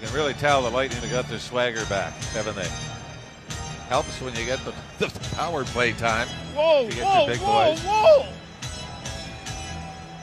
you 0.00 0.06
can 0.06 0.16
really 0.16 0.32
tell 0.32 0.62
the 0.62 0.70
Lightning 0.70 1.02
have 1.02 1.10
got 1.10 1.28
their 1.28 1.38
swagger 1.38 1.84
back, 1.84 2.14
haven't 2.32 2.56
they? 2.56 2.68
Helps 3.90 4.22
when 4.22 4.34
you 4.36 4.46
get 4.46 4.58
the, 4.64 4.72
the 4.98 5.10
power 5.34 5.64
play 5.64 5.92
time. 5.92 6.28
Whoa, 6.54 6.88
To 6.88 6.96
get 6.96 7.04
whoa, 7.04 7.26
whoa, 7.26 7.74
boys. 7.74 7.80
whoa! 7.82 8.26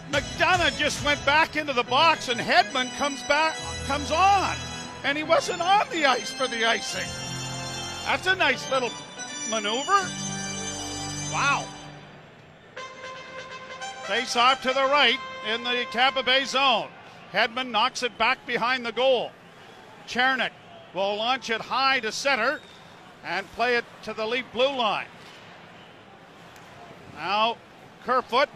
McDonagh 0.10 0.76
just 0.80 1.06
went 1.06 1.24
back 1.24 1.56
into 1.56 1.74
the 1.74 1.84
box, 1.84 2.30
and 2.30 2.40
Hedman 2.40 2.92
comes 2.98 3.22
back, 3.24 3.56
comes 3.86 4.10
on, 4.10 4.56
and 5.04 5.16
he 5.16 5.24
wasn't 5.24 5.62
on 5.62 5.88
the 5.92 6.06
ice 6.06 6.32
for 6.32 6.48
the 6.48 6.66
icing. 6.66 7.08
That's 8.06 8.26
a 8.26 8.36
nice 8.36 8.68
little 8.72 8.90
maneuver. 9.52 10.10
Wow. 11.36 11.66
Face 14.06 14.38
off 14.38 14.62
to 14.62 14.70
the 14.70 14.86
right 14.86 15.20
in 15.54 15.66
the 15.66 15.86
Tampa 15.92 16.24
Bay 16.24 16.46
zone. 16.46 16.88
Hedman 17.34 17.72
knocks 17.72 18.04
it 18.04 18.18
back 18.18 18.48
behind 18.48 18.86
the 18.86 18.94
goal. 18.94 19.32
Cernak 20.08 20.52
will 20.94 21.18
launch 21.18 21.50
it 21.50 21.60
high 21.60 22.00
to 22.00 22.14
center 22.14 22.62
and 23.26 23.52
play 23.52 23.76
it 23.76 23.84
to 24.04 24.14
the 24.14 24.26
Leaf 24.26 24.46
blue 24.54 24.74
line. 24.78 25.08
Now, 27.16 27.58
Kerfoot 28.06 28.48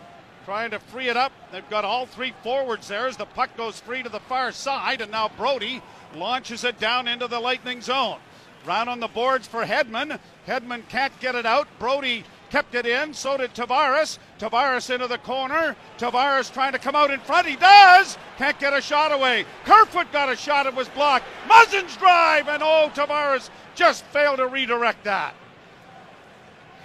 trying 0.46 0.72
to 0.72 0.80
free 0.80 1.10
it 1.10 1.18
up. 1.18 1.34
They've 1.52 1.70
got 1.70 1.84
all 1.84 2.06
three 2.06 2.34
forwards 2.44 2.88
there 2.88 3.08
as 3.08 3.18
the 3.18 3.26
puck 3.26 3.58
goes 3.58 3.82
free 3.82 4.04
to 4.04 4.10
the 4.10 4.22
far 4.22 4.54
side, 4.54 5.02
and 5.02 5.12
now 5.12 5.28
Brodie 5.28 5.82
launches 6.16 6.64
it 6.64 6.80
down 6.80 7.10
into 7.10 7.28
the 7.28 7.42
Lightning 7.42 7.82
zone. 7.82 8.20
Round 8.66 8.88
on 8.88 9.02
the 9.02 9.10
boards 9.10 9.48
for 9.48 9.66
Hedman. 9.66 10.18
Hedman 10.48 10.88
can't 10.88 11.20
get 11.20 11.36
it 11.36 11.46
out. 11.46 11.68
Brodie 11.78 12.24
kept 12.50 12.76
it 12.76 12.86
in. 12.86 13.14
So 13.14 13.38
did 13.38 13.54
Tavares. 13.54 14.18
Tavares 14.40 14.94
into 14.94 15.08
the 15.08 15.18
corner. 15.20 15.76
Tavares 15.98 16.52
trying 16.52 16.72
to 16.74 16.80
come 16.80 16.96
out 16.96 17.12
in 17.12 17.20
front. 17.20 17.48
He 17.48 17.56
does. 17.56 18.18
Can't 18.38 18.60
get 18.60 18.74
a 18.74 18.82
shot 18.82 19.12
away. 19.12 19.46
Kerfoot 19.66 20.12
got 20.12 20.32
a 20.32 20.36
shot. 20.36 20.66
It 20.66 20.76
was 20.76 20.90
blocked. 20.90 21.26
Muzzin's 21.48 21.96
drive, 21.98 22.48
and 22.48 22.62
oh, 22.64 22.92
Tavares 22.94 23.50
just 23.76 24.04
failed 24.06 24.38
to 24.38 24.48
redirect 24.48 25.04
that. 25.04 25.34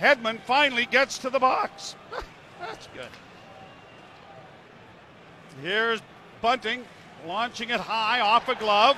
Hedman 0.00 0.40
finally 0.40 0.87
gets 0.87 1.18
to 1.18 1.31
the 1.31 1.38
box. 1.38 1.94
That's 2.61 2.88
good. 2.94 3.09
Here's 5.62 6.00
Bunting 6.42 6.85
launching 7.27 7.70
it 7.70 7.81
high 7.81 8.20
off 8.20 8.48
a 8.48 8.55
glove. 8.55 8.96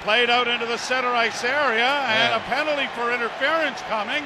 Played 0.00 0.30
out 0.30 0.48
into 0.48 0.66
the 0.66 0.76
center 0.76 1.08
ice 1.08 1.44
area, 1.44 1.84
and 1.84 2.30
Yeah. 2.30 2.36
a 2.36 2.40
penalty 2.40 2.86
for 2.94 3.12
interference 3.12 3.80
coming 3.82 4.24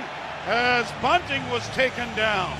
as 0.48 0.90
Bunting 1.02 1.46
was 1.50 1.68
taken 1.68 2.08
down. 2.16 2.56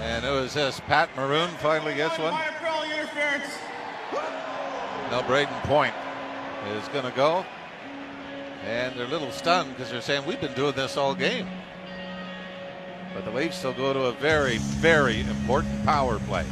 And 0.00 0.24
it 0.24 0.30
was 0.30 0.54
this. 0.54 0.80
Pat 0.80 1.08
Maroon 1.14 1.48
finally 1.60 1.94
gets 1.94 2.18
one. 2.18 2.32
Now 5.10 5.22
Brayden 5.22 5.62
Point 5.62 5.94
is 6.76 6.88
going 6.88 7.04
to 7.04 7.12
go. 7.12 7.46
And 8.66 8.96
they're 8.96 9.06
a 9.06 9.08
little 9.08 9.30
stunned 9.30 9.70
because 9.70 9.90
they're 9.92 10.00
saying, 10.00 10.26
we've 10.26 10.40
been 10.40 10.54
doing 10.54 10.74
this 10.74 10.96
all 10.96 11.14
game. 11.14 11.46
But 13.14 13.24
the 13.24 13.30
Leafs 13.30 13.58
still 13.58 13.74
go 13.74 13.92
to 13.92 14.06
a 14.06 14.12
very, 14.12 14.58
very 14.58 15.20
important 15.20 15.84
power 15.84 16.18
play. 16.20 16.44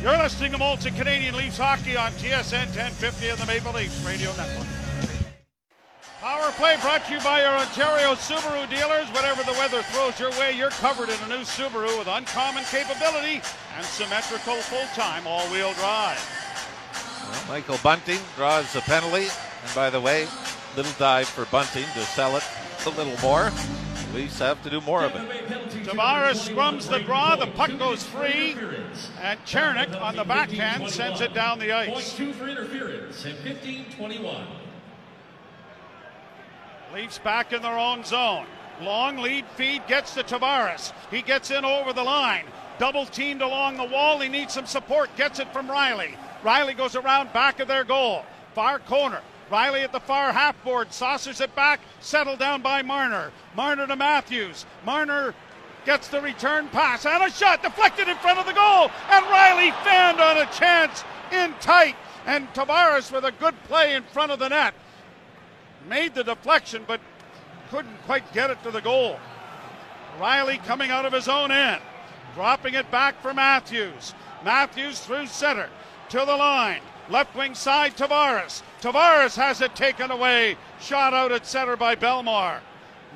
You're 0.00 0.16
listening 0.16 0.52
to 0.52 0.58
Molson 0.58 0.96
Canadian 0.96 1.34
Leafs 1.34 1.58
hockey 1.58 1.96
on 1.96 2.12
TSN 2.12 2.66
1050 2.66 3.28
and 3.28 3.38
the 3.38 3.46
Maple 3.46 3.72
Leafs 3.72 4.02
Radio 4.06 4.34
Network. 4.36 4.83
Power 6.54 6.66
play 6.66 6.82
brought 6.82 7.04
to 7.06 7.14
you 7.14 7.20
by 7.20 7.40
your 7.40 7.50
Ontario 7.50 8.14
Subaru 8.14 8.68
dealers. 8.68 9.08
Whatever 9.08 9.42
the 9.42 9.52
weather 9.52 9.82
throws 9.82 10.18
your 10.18 10.30
way, 10.32 10.56
you're 10.56 10.70
covered 10.70 11.08
in 11.08 11.18
a 11.24 11.28
new 11.28 11.44
Subaru 11.44 11.98
with 11.98 12.08
uncommon 12.08 12.64
capability 12.64 13.40
and 13.76 13.84
symmetrical 13.84 14.54
full-time 14.56 15.26
all-wheel 15.26 15.72
drive. 15.74 16.18
Well, 17.22 17.44
Michael 17.48 17.78
Bunting 17.82 18.20
draws 18.36 18.72
the 18.72 18.80
penalty. 18.82 19.24
And 19.64 19.74
by 19.74 19.90
the 19.90 20.00
way, 20.00 20.26
little 20.76 20.92
dive 20.98 21.28
for 21.28 21.44
Bunting 21.46 21.86
to 21.94 22.00
sell 22.00 22.36
it 22.36 22.44
a 22.86 22.90
little 22.90 23.18
more. 23.20 23.50
Leafs 24.12 24.38
have 24.38 24.62
to 24.62 24.70
do 24.70 24.80
more 24.82 25.04
of 25.04 25.14
it. 25.14 25.28
Tavares 25.84 26.48
scrums 26.48 26.88
the 26.88 27.00
draw. 27.00 27.34
The 27.36 27.48
puck 27.48 27.76
goes 27.78 28.04
free. 28.04 28.56
And 29.20 29.40
Cernak 29.44 30.00
on 30.00 30.14
the 30.14 30.24
backhand 30.24 30.88
sends 30.90 31.20
it 31.20 31.34
down 31.34 31.58
the 31.58 31.72
ice. 31.72 31.88
Point 31.88 32.14
two 32.16 32.32
for 32.32 32.46
interference 32.46 33.24
and 33.24 33.36
15-21. 33.38 34.46
Leafs 36.94 37.18
back 37.18 37.52
in 37.52 37.60
their 37.60 37.76
own 37.76 38.04
zone. 38.04 38.46
Long 38.80 39.16
lead 39.16 39.44
feed 39.56 39.84
gets 39.88 40.14
to 40.14 40.22
Tavares. 40.22 40.92
He 41.10 41.22
gets 41.22 41.50
in 41.50 41.64
over 41.64 41.92
the 41.92 42.04
line. 42.04 42.44
Double 42.78 43.04
teamed 43.04 43.42
along 43.42 43.76
the 43.76 43.84
wall. 43.84 44.20
He 44.20 44.28
needs 44.28 44.54
some 44.54 44.66
support. 44.66 45.10
Gets 45.16 45.40
it 45.40 45.52
from 45.52 45.66
Rielly. 45.66 46.14
Rielly 46.44 46.76
goes 46.76 46.94
around 46.94 47.32
back 47.32 47.58
of 47.58 47.66
their 47.66 47.82
goal. 47.82 48.24
Far 48.54 48.78
corner. 48.78 49.22
Rielly 49.50 49.82
at 49.82 49.90
the 49.90 49.98
far 49.98 50.32
half 50.32 50.62
board. 50.62 50.92
Saucers 50.92 51.40
it 51.40 51.54
back. 51.56 51.80
Settled 51.98 52.38
down 52.38 52.62
by 52.62 52.82
Marner. 52.82 53.32
Marner 53.56 53.88
to 53.88 53.96
Matthews. 53.96 54.64
Marner 54.86 55.34
gets 55.84 56.06
the 56.06 56.20
return 56.20 56.68
pass 56.68 57.06
and 57.06 57.24
a 57.24 57.30
shot 57.30 57.60
deflected 57.60 58.06
in 58.06 58.16
front 58.18 58.38
of 58.38 58.46
the 58.46 58.52
goal. 58.52 58.88
And 59.10 59.24
Rielly 59.24 59.72
fanned 59.82 60.20
on 60.20 60.36
a 60.36 60.46
chance 60.52 61.02
in 61.32 61.54
tight. 61.60 61.96
And 62.24 62.46
Tavares 62.54 63.10
with 63.10 63.24
a 63.24 63.32
good 63.32 63.60
play 63.64 63.94
in 63.94 64.04
front 64.04 64.30
of 64.30 64.38
the 64.38 64.48
net. 64.48 64.74
Made 65.88 66.14
the 66.14 66.24
deflection, 66.24 66.84
but 66.86 67.00
couldn't 67.70 68.02
quite 68.06 68.30
get 68.32 68.50
it 68.50 68.62
to 68.62 68.70
the 68.70 68.80
goal. 68.80 69.18
Rielly 70.18 70.64
coming 70.64 70.90
out 70.90 71.04
of 71.04 71.12
his 71.12 71.28
own 71.28 71.50
end, 71.50 71.82
dropping 72.34 72.74
it 72.74 72.90
back 72.90 73.20
for 73.20 73.34
Matthews. 73.34 74.14
Matthews 74.44 75.00
through 75.00 75.26
center 75.26 75.68
to 76.10 76.18
the 76.18 76.36
line. 76.36 76.80
Left 77.10 77.34
wing 77.36 77.54
side, 77.54 77.96
Tavares. 77.96 78.62
Tavares 78.80 79.36
has 79.36 79.60
it 79.60 79.74
taken 79.74 80.10
away. 80.10 80.56
Shot 80.80 81.12
out 81.12 81.32
at 81.32 81.46
center 81.46 81.76
by 81.76 81.94
Bellemare. 81.94 82.60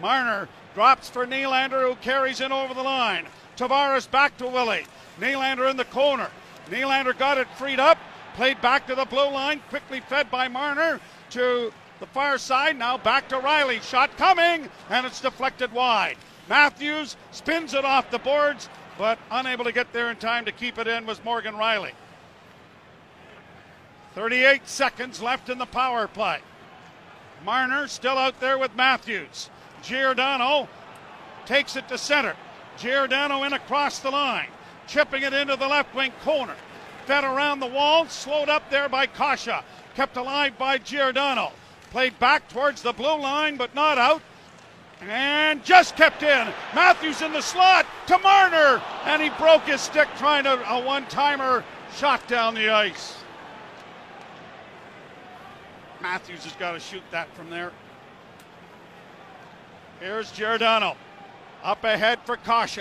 Marner 0.01 0.49
drops 0.75 1.09
for 1.09 1.27
Nylander, 1.27 1.89
who 1.89 1.95
carries 1.97 2.41
in 2.41 2.53
over 2.53 2.75
the 2.75 2.83
line. 2.83 3.27
Tavares 3.57 4.11
back 4.11 4.37
to 4.39 4.47
Willie. 4.47 4.87
Nylander 5.21 5.71
in 5.71 5.77
the 5.77 5.85
corner. 5.87 6.31
Nylander 6.71 7.17
got 7.19 7.39
it 7.39 7.49
freed 7.57 7.81
up. 7.81 7.99
Played 8.35 8.61
back 8.61 8.87
to 8.87 8.95
the 8.95 9.05
blue 9.05 9.31
line. 9.31 9.61
Quickly 9.69 10.01
fed 10.01 10.31
by 10.31 10.49
Marner 10.49 11.01
to 11.31 11.73
the 12.01 12.07
far 12.07 12.39
side. 12.39 12.79
Now 12.79 12.99
back 12.99 13.29
to 13.29 13.37
Rielly. 13.37 13.83
Shot 13.83 14.17
coming, 14.17 14.69
and 14.91 15.07
it's 15.07 15.21
deflected 15.21 15.73
wide. 15.73 16.17
Matthews 16.49 17.17
spins 17.31 17.75
it 17.75 17.85
off 17.85 18.11
the 18.11 18.19
boards, 18.19 18.69
but 18.97 19.19
unable 19.31 19.65
to 19.65 19.73
get 19.73 19.93
there 19.93 20.11
in 20.11 20.17
time 20.17 20.45
to 20.47 20.53
keep 20.53 20.79
it 20.79 20.87
in 20.87 21.07
was 21.07 21.23
Morgan 21.25 21.55
Rielly. 21.55 21.93
38 24.15 24.67
seconds 24.67 25.23
left 25.23 25.49
in 25.49 25.59
the 25.59 25.67
power 25.67 26.09
play. 26.09 26.41
Marner 27.45 27.87
still 27.87 28.19
out 28.19 28.41
there 28.41 28.59
with 28.59 28.75
Matthews. 28.75 29.51
Giordano 29.83 30.69
takes 31.47 31.77
it 31.77 31.89
to 31.89 31.99
center. 31.99 32.35
Giordano 32.79 33.45
in 33.45 33.53
across 33.53 34.01
the 34.01 34.11
line, 34.11 34.49
chipping 34.87 35.23
it 35.23 35.33
into 35.33 35.57
the 35.57 35.69
left 35.69 35.95
wing 35.95 36.13
corner. 36.25 36.55
Fed 37.07 37.25
around 37.25 37.61
the 37.61 37.67
wall, 37.67 38.07
slowed 38.09 38.49
up 38.49 38.69
there 38.71 38.89
by 38.89 39.07
Kase. 39.07 39.63
Kept 39.95 40.17
alive 40.17 40.59
by 40.59 40.79
Giordano. 40.79 41.53
Played 41.91 42.19
back 42.19 42.49
towards 42.49 42.83
the 42.83 42.93
blue 42.93 43.21
line, 43.21 43.57
but 43.57 43.75
not 43.75 43.99
out. 43.99 44.23
And 45.01 45.65
just 45.65 45.97
kept 45.97 46.23
in. 46.23 46.49
Matthews 46.75 47.23
in 47.23 47.33
the 47.33 47.41
slot 47.41 47.87
to 48.09 48.19
Marner. 48.19 48.83
And 49.05 49.23
he 49.23 49.31
broke 49.31 49.63
his 49.63 49.81
stick 49.81 50.09
trying 50.19 50.45
to 50.45 50.73
a 50.73 50.85
one 50.85 51.07
timer 51.07 51.65
shot 51.97 52.27
down 52.29 52.55
the 52.55 52.71
ice. 52.71 53.17
Matthews 56.01 56.45
has 56.45 56.53
got 56.55 56.73
to 56.73 56.81
shoot 56.81 57.03
that 57.11 57.33
from 57.35 57.51
there. 57.51 57.73
Here's 60.01 60.31
Giordano. 60.33 60.97
Up 61.63 61.83
ahead 61.85 62.21
for 62.25 62.37
Kase. 62.37 62.79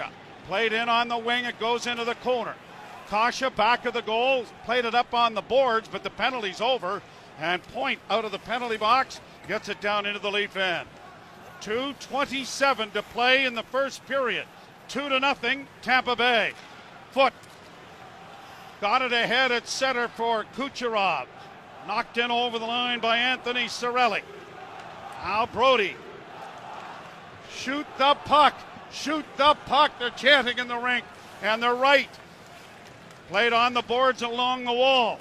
Played 0.48 0.74
in 0.74 0.90
on 0.90 1.08
the 1.08 1.18
wing. 1.18 1.46
It 1.46 1.60
goes 1.60 1.88
into 1.88 2.04
the 2.04 2.16
corner. 2.16 2.56
Kase 3.10 3.50
back 3.56 3.86
of 3.86 3.94
the 3.94 4.02
goal. 4.02 4.46
Played 4.66 4.86
it 4.86 4.96
up 4.96 5.14
on 5.14 5.34
the 5.34 5.42
boards, 5.42 5.88
but 5.88 6.04
the 6.04 6.10
penalty's 6.10 6.62
over. 6.62 7.02
And 7.40 7.62
Point 7.74 8.00
out 8.10 8.26
of 8.26 8.32
the 8.32 8.40
penalty 8.40 8.78
box 8.78 9.22
gets 9.48 9.70
it 9.70 9.80
down 9.80 10.06
into 10.06 10.20
the 10.20 10.32
Leaf 10.32 10.56
end. 10.58 10.88
2.27 11.62 12.94
to 12.94 13.04
play 13.04 13.46
in 13.46 13.54
the 13.54 13.64
first 13.64 14.06
period. 14.06 14.46
2 14.90 15.10
to 15.10 15.20
nothing, 15.20 15.68
Tampa 15.82 16.16
Bay. 16.16 16.54
Foote 17.12 17.34
got 18.82 19.02
it 19.02 19.12
ahead 19.12 19.52
at 19.52 19.68
center 19.68 20.08
for 20.08 20.46
Kucherov. 20.56 21.26
Knocked 21.88 22.18
in 22.18 22.32
over 22.32 22.60
the 22.60 22.66
line 22.66 23.00
by 23.00 23.18
Anthony 23.18 23.66
Cirelli. 23.66 24.22
Now 25.24 25.46
Brodie. 25.46 25.96
Shoot 27.50 27.86
the 27.98 28.16
puck. 28.26 28.56
Shoot 28.92 29.26
the 29.38 29.56
puck. 29.66 29.92
They're 30.00 30.10
chanting 30.12 30.58
in 30.58 30.68
the 30.68 30.78
rink. 30.78 31.06
And 31.42 31.62
they're 31.62 31.74
right. 31.74 32.10
Played 33.30 33.54
on 33.54 33.74
the 33.74 33.82
boards 33.82 34.22
along 34.22 34.66
the 34.66 34.74
wall. 34.74 35.20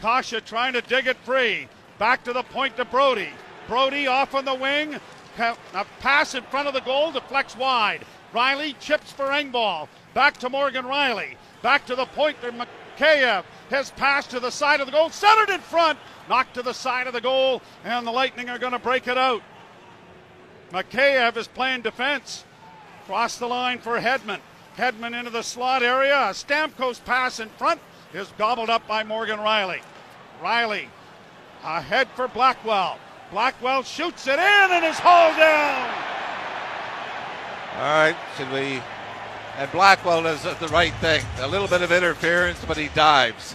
Kase 0.00 0.40
trying 0.44 0.72
to 0.72 0.82
dig 0.82 1.06
it 1.06 1.16
free. 1.18 1.68
Back 1.98 2.24
to 2.24 2.32
the 2.32 2.42
point 2.42 2.76
to 2.76 2.84
Brodie. 2.84 3.32
Brodie 3.68 4.06
off 4.06 4.34
on 4.34 4.44
the 4.44 4.54
wing. 4.54 4.96
A 5.38 5.86
pass 6.00 6.34
in 6.34 6.42
front 6.44 6.68
of 6.68 6.74
the 6.74 6.80
goal 6.80 7.12
deflects 7.12 7.56
wide. 7.56 8.04
Rielly 8.34 8.78
chips 8.80 9.12
for 9.12 9.26
Engvall. 9.26 9.88
Back 10.14 10.38
to 10.38 10.50
Morgan 10.50 10.84
Rielly. 10.84 11.36
Back 11.62 11.86
to 11.86 11.94
the 11.94 12.06
point 12.06 12.40
to 12.42 12.52
Mikheyev. 12.52 13.44
His 13.68 13.90
pass 13.90 14.26
to 14.28 14.40
the 14.40 14.50
side 14.50 14.80
of 14.80 14.86
the 14.86 14.92
goal. 14.92 15.10
Centered 15.10 15.52
in 15.52 15.60
front. 15.60 15.98
Knocked 16.28 16.54
to 16.54 16.62
the 16.62 16.72
side 16.72 17.06
of 17.06 17.12
the 17.12 17.20
goal. 17.20 17.62
And 17.84 18.06
the 18.06 18.10
Lightning 18.10 18.48
are 18.48 18.58
going 18.58 18.72
to 18.72 18.78
break 18.78 19.08
it 19.08 19.18
out. 19.18 19.42
Mikheyev 20.72 21.36
is 21.36 21.48
playing 21.48 21.82
defense. 21.82 22.44
Cross 23.06 23.38
the 23.38 23.46
line 23.46 23.78
for 23.78 23.98
Hedman. 23.98 24.40
Hedman 24.76 25.18
into 25.18 25.30
the 25.30 25.42
slot 25.42 25.82
area. 25.82 26.16
A 26.16 26.32
Stamkos 26.32 27.04
pass 27.04 27.40
in 27.40 27.48
front 27.50 27.80
is 28.14 28.32
gobbled 28.38 28.70
up 28.70 28.86
by 28.86 29.04
Morgan 29.04 29.38
Rielly. 29.38 29.80
Rielly 30.42 30.88
ahead 31.62 32.08
for 32.14 32.28
Blackwell. 32.28 32.98
Blackwell 33.30 33.82
shoots 33.82 34.26
it 34.26 34.38
in 34.38 34.38
and 34.40 34.84
is 34.84 34.98
hauled 34.98 35.36
down. 35.36 35.90
All 37.76 37.82
right, 37.82 38.16
should 38.36 38.50
we? 38.52 38.82
And 39.56 39.70
Blackwell 39.72 40.22
does 40.22 40.42
the 40.42 40.68
right 40.68 40.94
thing. 40.94 41.24
A 41.38 41.46
little 41.46 41.68
bit 41.68 41.82
of 41.82 41.92
interference, 41.92 42.64
but 42.64 42.76
he 42.76 42.88
dives 42.88 43.54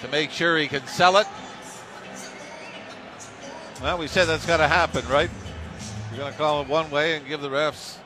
to 0.00 0.08
make 0.08 0.30
sure 0.30 0.58
he 0.58 0.66
can 0.66 0.86
sell 0.86 1.18
it. 1.18 1.26
Well, 3.82 3.98
we 3.98 4.06
said 4.08 4.26
that's 4.26 4.46
got 4.46 4.58
to 4.58 4.68
happen, 4.68 5.06
right? 5.08 5.30
You're 6.10 6.20
going 6.20 6.32
to 6.32 6.38
call 6.38 6.62
it 6.62 6.68
one 6.68 6.90
way 6.90 7.16
and 7.16 7.26
give 7.26 7.40
the 7.40 7.48
refs. 7.48 7.96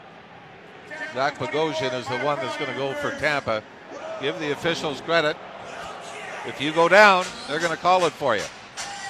Zach 1.15 1.39
Bogosian 1.39 1.95
is 1.95 2.07
the 2.07 2.19
one 2.19 2.39
that's 2.39 2.57
going 2.57 2.71
to 2.71 2.77
go 2.77 2.93
for 2.95 3.11
Tampa. 3.19 3.63
Give 4.21 4.39
the 4.39 4.53
officials 4.53 5.01
credit. 5.01 5.37
If 6.47 6.61
you 6.61 6.73
go 6.73 6.89
down, 6.89 7.25
they're 7.49 7.59
going 7.59 7.71
to 7.71 7.79
call 7.79 8.05
it 8.05 8.13
for 8.13 8.37
you. 8.37 8.45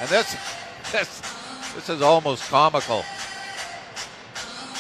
And 0.01 0.09
this, 0.09 0.37
this, 0.93 1.21
this 1.75 1.89
is 1.89 2.01
almost 2.01 2.49
comical. 2.49 3.05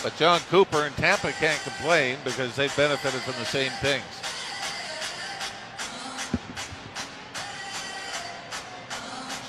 But 0.02 0.16
Jon 0.16 0.38
Cooper 0.50 0.82
and 0.82 0.96
Tampa 0.96 1.32
can't 1.32 1.60
complain 1.62 2.18
because 2.24 2.54
they've 2.54 2.74
benefited 2.76 3.20
from 3.22 3.34
the 3.34 3.44
same 3.46 3.72
things. 3.80 4.04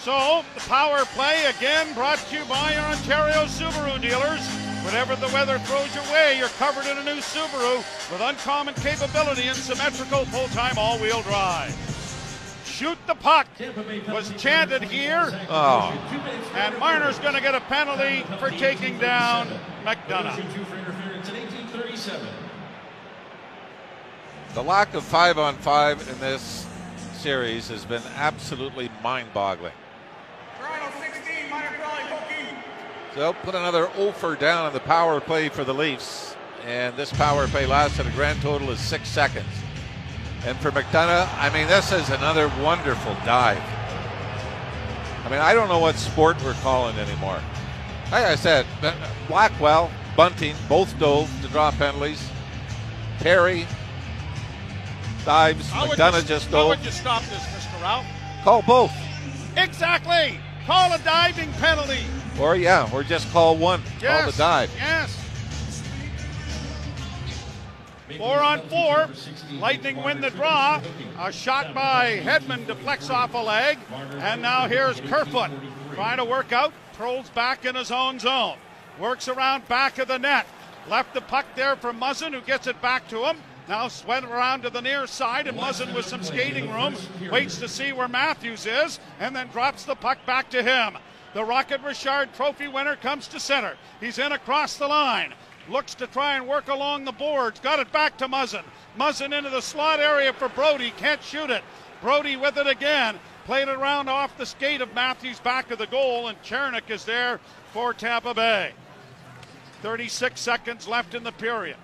So, 0.02 0.46
the 0.54 0.62
power 0.62 1.04
play 1.14 1.46
again 1.46 1.94
brought 1.94 2.20
to 2.20 2.38
you 2.38 2.46
by 2.46 2.78
our 2.78 2.94
Ontario 2.94 3.46
Subaru 3.46 4.00
dealers. 4.02 4.48
Whatever 4.86 5.16
the 5.16 5.28
weather 5.34 5.58
throws 5.60 5.94
your 5.96 6.04
way, 6.14 6.38
you're 6.38 6.48
covered 6.60 6.86
in 6.86 6.98
a 6.98 7.04
new 7.04 7.20
Subaru 7.20 7.78
with 8.12 8.22
uncommon 8.22 8.76
capability 8.76 9.48
and 9.48 9.58
symmetrical 9.58 10.26
full 10.26 10.48
time 10.50 10.78
all 10.78 11.00
wheel 11.00 11.22
drive. 11.24 11.95
Shoot 12.76 12.98
the 13.08 13.16
puck 13.16 13.48
was 14.10 14.34
chanted 14.36 14.84
here. 14.84 15.30
Oh. 15.50 15.98
And 16.56 16.78
Marner's 16.78 17.18
going 17.20 17.34
to 17.34 17.40
get 17.40 17.56
a 17.56 17.62
penalty 17.62 18.26
for 18.38 18.50
taking 18.50 18.98
down 18.98 19.48
McDonagh. 19.86 20.36
The 24.54 24.62
lack 24.62 24.94
of 24.94 25.06
five 25.06 25.38
on 25.38 25.56
five 25.56 26.06
in 26.10 26.20
this 26.20 26.68
series 27.14 27.70
has 27.70 27.86
been 27.86 28.04
absolutely 28.18 28.92
mind 29.02 29.30
boggling. 29.34 29.72
So 33.14 33.32
put 33.32 33.56
another 33.56 33.88
offer 33.92 34.36
down 34.36 34.66
on 34.66 34.74
the 34.74 34.82
power 34.82 35.22
play 35.22 35.48
for 35.48 35.64
the 35.64 35.74
Leafs. 35.74 36.36
And 36.66 36.98
this 36.98 37.14
power 37.14 37.48
play 37.48 37.66
lasted 37.66 38.06
a 38.06 38.12
grand 38.12 38.42
total 38.42 38.70
of 38.70 38.80
six 38.80 39.08
seconds. 39.08 39.48
And 40.46 40.58
for 40.60 40.72
McDonagh, 40.72 41.28
I 41.40 41.50
mean, 41.52 41.68
this 41.68 41.92
is 41.92 42.10
another 42.10 42.52
wonderful 42.62 43.14
dive. 43.26 43.62
I 45.26 45.30
mean, 45.30 45.40
I 45.40 45.54
don't 45.56 45.70
know 45.70 45.80
what 45.80 45.96
sport 45.96 46.42
we're 46.44 46.54
calling 46.56 46.96
anymore. 46.98 47.42
Like 48.12 48.26
I 48.26 48.36
said, 48.36 48.68
uh, 48.84 48.94
Blackwell, 49.28 49.90
Bunting, 50.16 50.56
both 50.70 50.98
dove 51.00 51.30
to 51.42 51.48
draw 51.48 51.72
penalties. 51.72 52.30
Terry 53.20 53.66
dives. 55.26 55.68
How 55.72 55.88
McDonagh 55.88 56.22
you- 56.22 56.28
just 56.28 56.46
How 56.46 56.52
dove. 56.52 56.68
would 56.70 56.86
you 56.86 56.92
stop 56.92 57.24
this, 57.24 57.42
Mr. 57.42 57.82
Ralph? 57.82 58.06
Call 58.44 58.62
both. 58.62 58.94
Exactly. 59.58 60.40
Call 60.68 60.94
a 60.94 61.00
diving 61.00 61.52
penalty. 61.54 62.06
Or 62.40 62.56
yeah, 62.56 62.88
or 62.94 63.04
just 63.04 63.32
call 63.32 63.58
one. 63.58 63.82
Yes. 64.02 64.22
Call 64.22 64.32
the 64.32 64.38
dive. 64.38 64.72
Yes. 64.78 65.18
Four 68.18 68.40
on 68.40 68.62
four. 68.70 69.10
Lightning 69.54 70.02
win 70.04 70.22
the 70.22 70.30
draw. 70.30 70.82
A 71.20 71.32
shot 71.32 71.74
by 71.74 72.20
Hedman 72.24 72.68
deflects 72.68 73.10
off 73.10 73.34
a 73.34 73.38
leg. 73.38 73.80
And 74.20 74.42
now 74.42 74.68
here's 74.68 75.02
Kerfoot 75.02 75.52
trying 75.94 76.18
to 76.18 76.26
work 76.26 76.52
out. 76.52 76.74
Trolls 76.96 77.30
back 77.30 77.66
in 77.66 77.76
his 77.76 77.92
own 77.92 78.20
zone. 78.20 78.58
Works 79.00 79.28
around 79.28 79.68
back 79.68 79.98
of 79.98 80.08
the 80.08 80.20
net. 80.20 80.46
Left 80.88 81.14
the 81.14 81.22
puck 81.22 81.46
there 81.56 81.76
for 81.76 81.92
Muzzin, 81.92 82.34
who 82.34 82.42
gets 82.42 82.68
it 82.68 82.80
back 82.82 83.08
to 83.10 83.26
him. 83.26 83.38
Now 83.68 83.88
sweat 83.88 84.24
around 84.24 84.62
to 84.62 84.70
the 84.70 84.82
near 84.82 85.08
side, 85.08 85.48
and 85.48 85.58
Muzzin 85.58 85.96
with 85.96 86.06
some 86.06 86.22
skating 86.22 86.72
room 86.72 86.96
waits 87.32 87.58
to 87.60 87.68
see 87.68 87.92
where 87.92 88.08
Matthews 88.08 88.68
is, 88.68 89.00
and 89.20 89.36
then 89.36 89.48
drops 89.48 89.84
the 89.84 89.96
puck 89.96 90.24
back 90.28 90.52
to 90.52 90.62
him. 90.62 90.98
The 91.34 91.44
Rocket 91.44 91.82
Richard 91.82 92.34
Trophy 92.36 92.68
winner 92.68 92.96
comes 92.96 93.28
to 93.30 93.40
center. 93.40 93.76
He's 94.00 94.20
in 94.20 94.32
across 94.32 94.78
the 94.78 94.88
line. 94.88 95.34
Looks 95.70 95.96
to 95.96 96.08
try 96.08 96.36
and 96.36 96.48
work 96.48 96.68
along 96.68 97.06
the 97.06 97.12
boards. 97.12 97.60
Got 97.60 97.80
it 97.80 97.92
back 97.92 98.18
to 98.20 98.28
Muzzin. 98.28 98.64
Muzzin 98.98 99.36
into 99.36 99.50
the 99.50 99.62
slot 99.62 100.00
area 100.00 100.32
for 100.32 100.50
Brodie. 100.50 100.92
Can't 100.92 101.24
shoot 101.24 101.50
it. 101.50 101.64
Brodie 102.02 102.36
with 102.36 102.58
it 102.58 102.68
again. 102.68 103.20
Played 103.46 103.68
it 103.68 103.76
around 103.76 104.10
off 104.10 104.38
the 104.38 104.46
skate 104.46 104.82
of 104.82 104.94
Matthews 104.94 105.40
back 105.40 105.72
of 105.72 105.78
the 105.78 105.88
goal, 105.88 106.28
and 106.28 106.42
Cernak 106.44 106.90
is 106.90 107.06
there 107.06 107.40
for 107.74 107.94
Tampa 107.94 108.34
Bay. 108.34 108.74
36 109.82 110.40
seconds 110.40 110.88
left 110.88 111.14
in 111.14 111.24
the 111.24 111.32
period. 111.32 111.78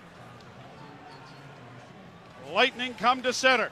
Lightning 2.51 2.93
come 2.95 3.21
to 3.21 3.33
center. 3.33 3.69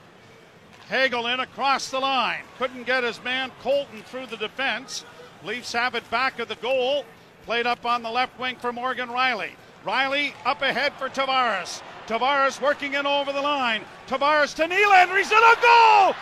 Hagel 0.88 1.26
in 1.26 1.40
across 1.40 1.90
the 1.90 2.00
line. 2.00 2.42
Couldn't 2.58 2.84
get 2.84 3.04
his 3.04 3.22
man 3.22 3.52
Colton 3.60 4.02
through 4.02 4.26
the 4.26 4.36
defense. 4.36 5.04
Leafs 5.44 5.72
have 5.72 5.94
it 5.94 6.08
back 6.10 6.38
of 6.38 6.48
the 6.48 6.56
goal. 6.56 7.04
Played 7.44 7.66
up 7.66 7.86
on 7.86 8.02
the 8.02 8.10
left 8.10 8.38
wing 8.38 8.56
for 8.56 8.72
Morgan 8.72 9.08
Rielly. 9.08 9.50
Rielly 9.84 10.32
up 10.44 10.62
ahead 10.62 10.92
for 10.94 11.08
Tavares. 11.08 11.82
Tavares 12.06 12.60
working 12.60 12.94
in 12.94 13.06
over 13.06 13.32
the 13.32 13.40
line. 13.40 13.82
Tavares 14.06 14.54
to 14.56 14.64
Nylander. 14.64 15.16
He's 15.16 15.30
in 15.30 15.38
a 15.38 15.56
goal! 15.62 16.14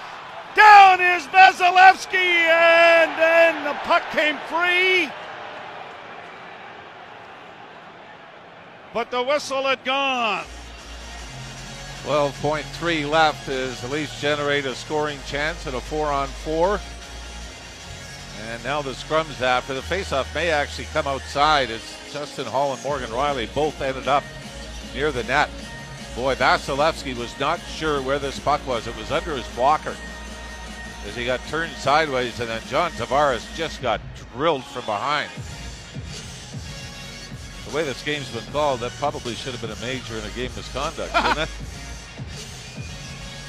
Down 0.54 1.00
is 1.00 1.26
Vasilevskiy, 1.26 2.14
and 2.14 3.10
then 3.18 3.64
the 3.64 3.74
puck 3.84 4.02
came 4.10 4.36
free. 4.48 5.08
But 8.94 9.10
the 9.10 9.22
whistle 9.22 9.64
had 9.64 9.84
gone. 9.84 10.44
12.3 12.04 13.10
left 13.10 13.48
as 13.48 13.80
the 13.82 13.88
Leafs 13.88 14.20
generate 14.20 14.64
a 14.64 14.74
scoring 14.74 15.18
chance 15.26 15.66
at 15.66 15.74
a 15.74 15.80
four 15.80 16.06
on 16.06 16.28
four. 16.28 16.80
And 18.46 18.64
now 18.64 18.82
the 18.82 18.92
scrums 18.92 19.40
after 19.40 19.74
the 19.74 19.80
faceoff 19.80 20.34
may 20.34 20.50
actually 20.50 20.86
come 20.86 21.06
outside 21.06 21.70
as 21.70 21.82
Justin 22.12 22.46
Holl 22.46 22.72
and 22.72 22.82
Morgan 22.82 23.10
Rielly 23.10 23.52
both 23.54 23.80
ended 23.82 24.08
up 24.08 24.24
near 24.94 25.12
the 25.12 25.24
net. 25.24 25.50
Boy, 26.14 26.34
Vasilevskiy 26.34 27.16
was 27.16 27.38
not 27.38 27.60
sure 27.60 28.00
where 28.02 28.18
this 28.18 28.38
puck 28.38 28.66
was. 28.66 28.86
It 28.86 28.96
was 28.96 29.12
under 29.12 29.36
his 29.36 29.46
blocker 29.54 29.94
as 31.06 31.16
he 31.16 31.24
got 31.24 31.40
turned 31.46 31.72
sideways, 31.72 32.38
and 32.40 32.48
then 32.48 32.60
John 32.68 32.90
Tavares 32.92 33.54
just 33.54 33.80
got 33.80 34.00
drilled 34.32 34.64
from 34.64 34.84
behind. 34.84 35.30
The 37.68 37.76
way 37.76 37.84
this 37.84 38.02
game's 38.02 38.30
been 38.30 38.50
called, 38.52 38.80
that 38.80 38.92
probably 38.92 39.34
should 39.34 39.52
have 39.52 39.60
been 39.60 39.70
a 39.70 39.86
major 39.86 40.16
in 40.16 40.24
a 40.24 40.30
game 40.30 40.50
misconduct, 40.56 41.12
shouldn't 41.16 41.38
it? 41.38 41.48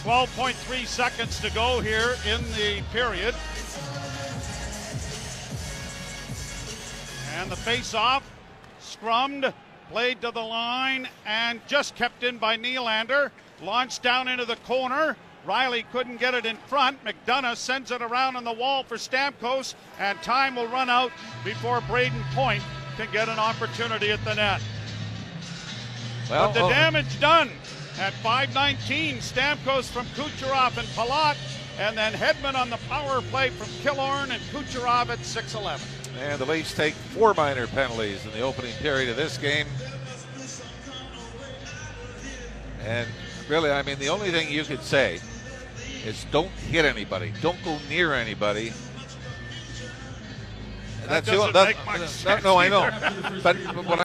12.3 0.03 0.85
seconds 0.85 1.39
to 1.39 1.51
go 1.51 1.79
here 1.79 2.15
in 2.25 2.41
the 2.51 2.81
period. 2.91 3.35
The 7.49 7.55
face-off, 7.55 8.29
scrummed, 8.79 9.51
played 9.89 10.21
to 10.21 10.29
the 10.29 10.39
line, 10.39 11.09
and 11.25 11.59
just 11.67 11.95
kept 11.95 12.23
in 12.23 12.37
by 12.37 12.57
Nylander. 12.57 13.31
Launched 13.63 14.03
down 14.03 14.27
into 14.27 14.45
the 14.45 14.55
corner. 14.57 15.17
Rielly 15.47 15.83
couldn't 15.91 16.17
get 16.17 16.35
it 16.35 16.45
in 16.45 16.57
front. 16.67 17.03
McDonagh 17.03 17.55
sends 17.55 17.89
it 17.89 18.03
around 18.03 18.35
on 18.35 18.43
the 18.43 18.53
wall 18.53 18.83
for 18.83 18.97
Stamkos, 18.97 19.73
and 19.97 20.21
time 20.21 20.57
will 20.57 20.67
run 20.67 20.91
out 20.91 21.11
before 21.43 21.81
Brayden 21.81 22.21
Point 22.35 22.61
can 22.97 23.11
get 23.11 23.29
an 23.29 23.39
opportunity 23.39 24.11
at 24.11 24.23
the 24.25 24.35
net. 24.35 24.61
Well, 26.29 26.49
But 26.49 26.53
the 26.53 26.65
oh, 26.65 26.69
damage 26.69 27.19
done 27.19 27.49
at 27.99 28.13
5:19. 28.21 29.17
Stamkos 29.17 29.89
from 29.89 30.05
Kucherov 30.07 30.77
and 30.77 30.87
Palat, 30.89 31.35
and 31.79 31.97
then 31.97 32.13
Hedman 32.13 32.53
on 32.53 32.69
the 32.69 32.77
power 32.87 33.21
play 33.23 33.49
from 33.49 33.67
Killorn 33.81 34.29
and 34.29 34.41
Kucherov 34.51 35.09
at 35.09 35.19
6:11. 35.19 35.98
And 36.19 36.39
the 36.39 36.45
Leafs 36.45 36.73
take 36.73 36.93
four 36.93 37.33
minor 37.33 37.67
penalties 37.67 38.25
in 38.25 38.31
the 38.31 38.41
opening 38.41 38.73
period 38.75 39.09
of 39.09 39.15
this 39.15 39.37
game. 39.37 39.67
And 42.85 43.07
really, 43.47 43.71
I 43.71 43.81
mean, 43.83 43.97
the 43.99 44.09
only 44.09 44.31
thing 44.31 44.49
you 44.51 44.63
could 44.63 44.81
say 44.83 45.19
is 46.05 46.25
don't 46.31 46.49
hit 46.49 46.85
anybody, 46.85 47.33
don't 47.41 47.61
go 47.63 47.77
near 47.89 48.13
anybody. 48.13 48.73
And 51.01 51.09
That 51.09 51.25
the- 51.25 51.31
doesn't 51.31 51.53
that- 51.53 51.67
make 51.67 51.85
much 51.85 51.99
no, 52.01 52.05
sense 52.05 52.43
No, 52.43 52.57
I 52.57 52.67
know. 52.69 52.81
either. 52.83 53.39
But 53.41 53.55
what 53.85 53.97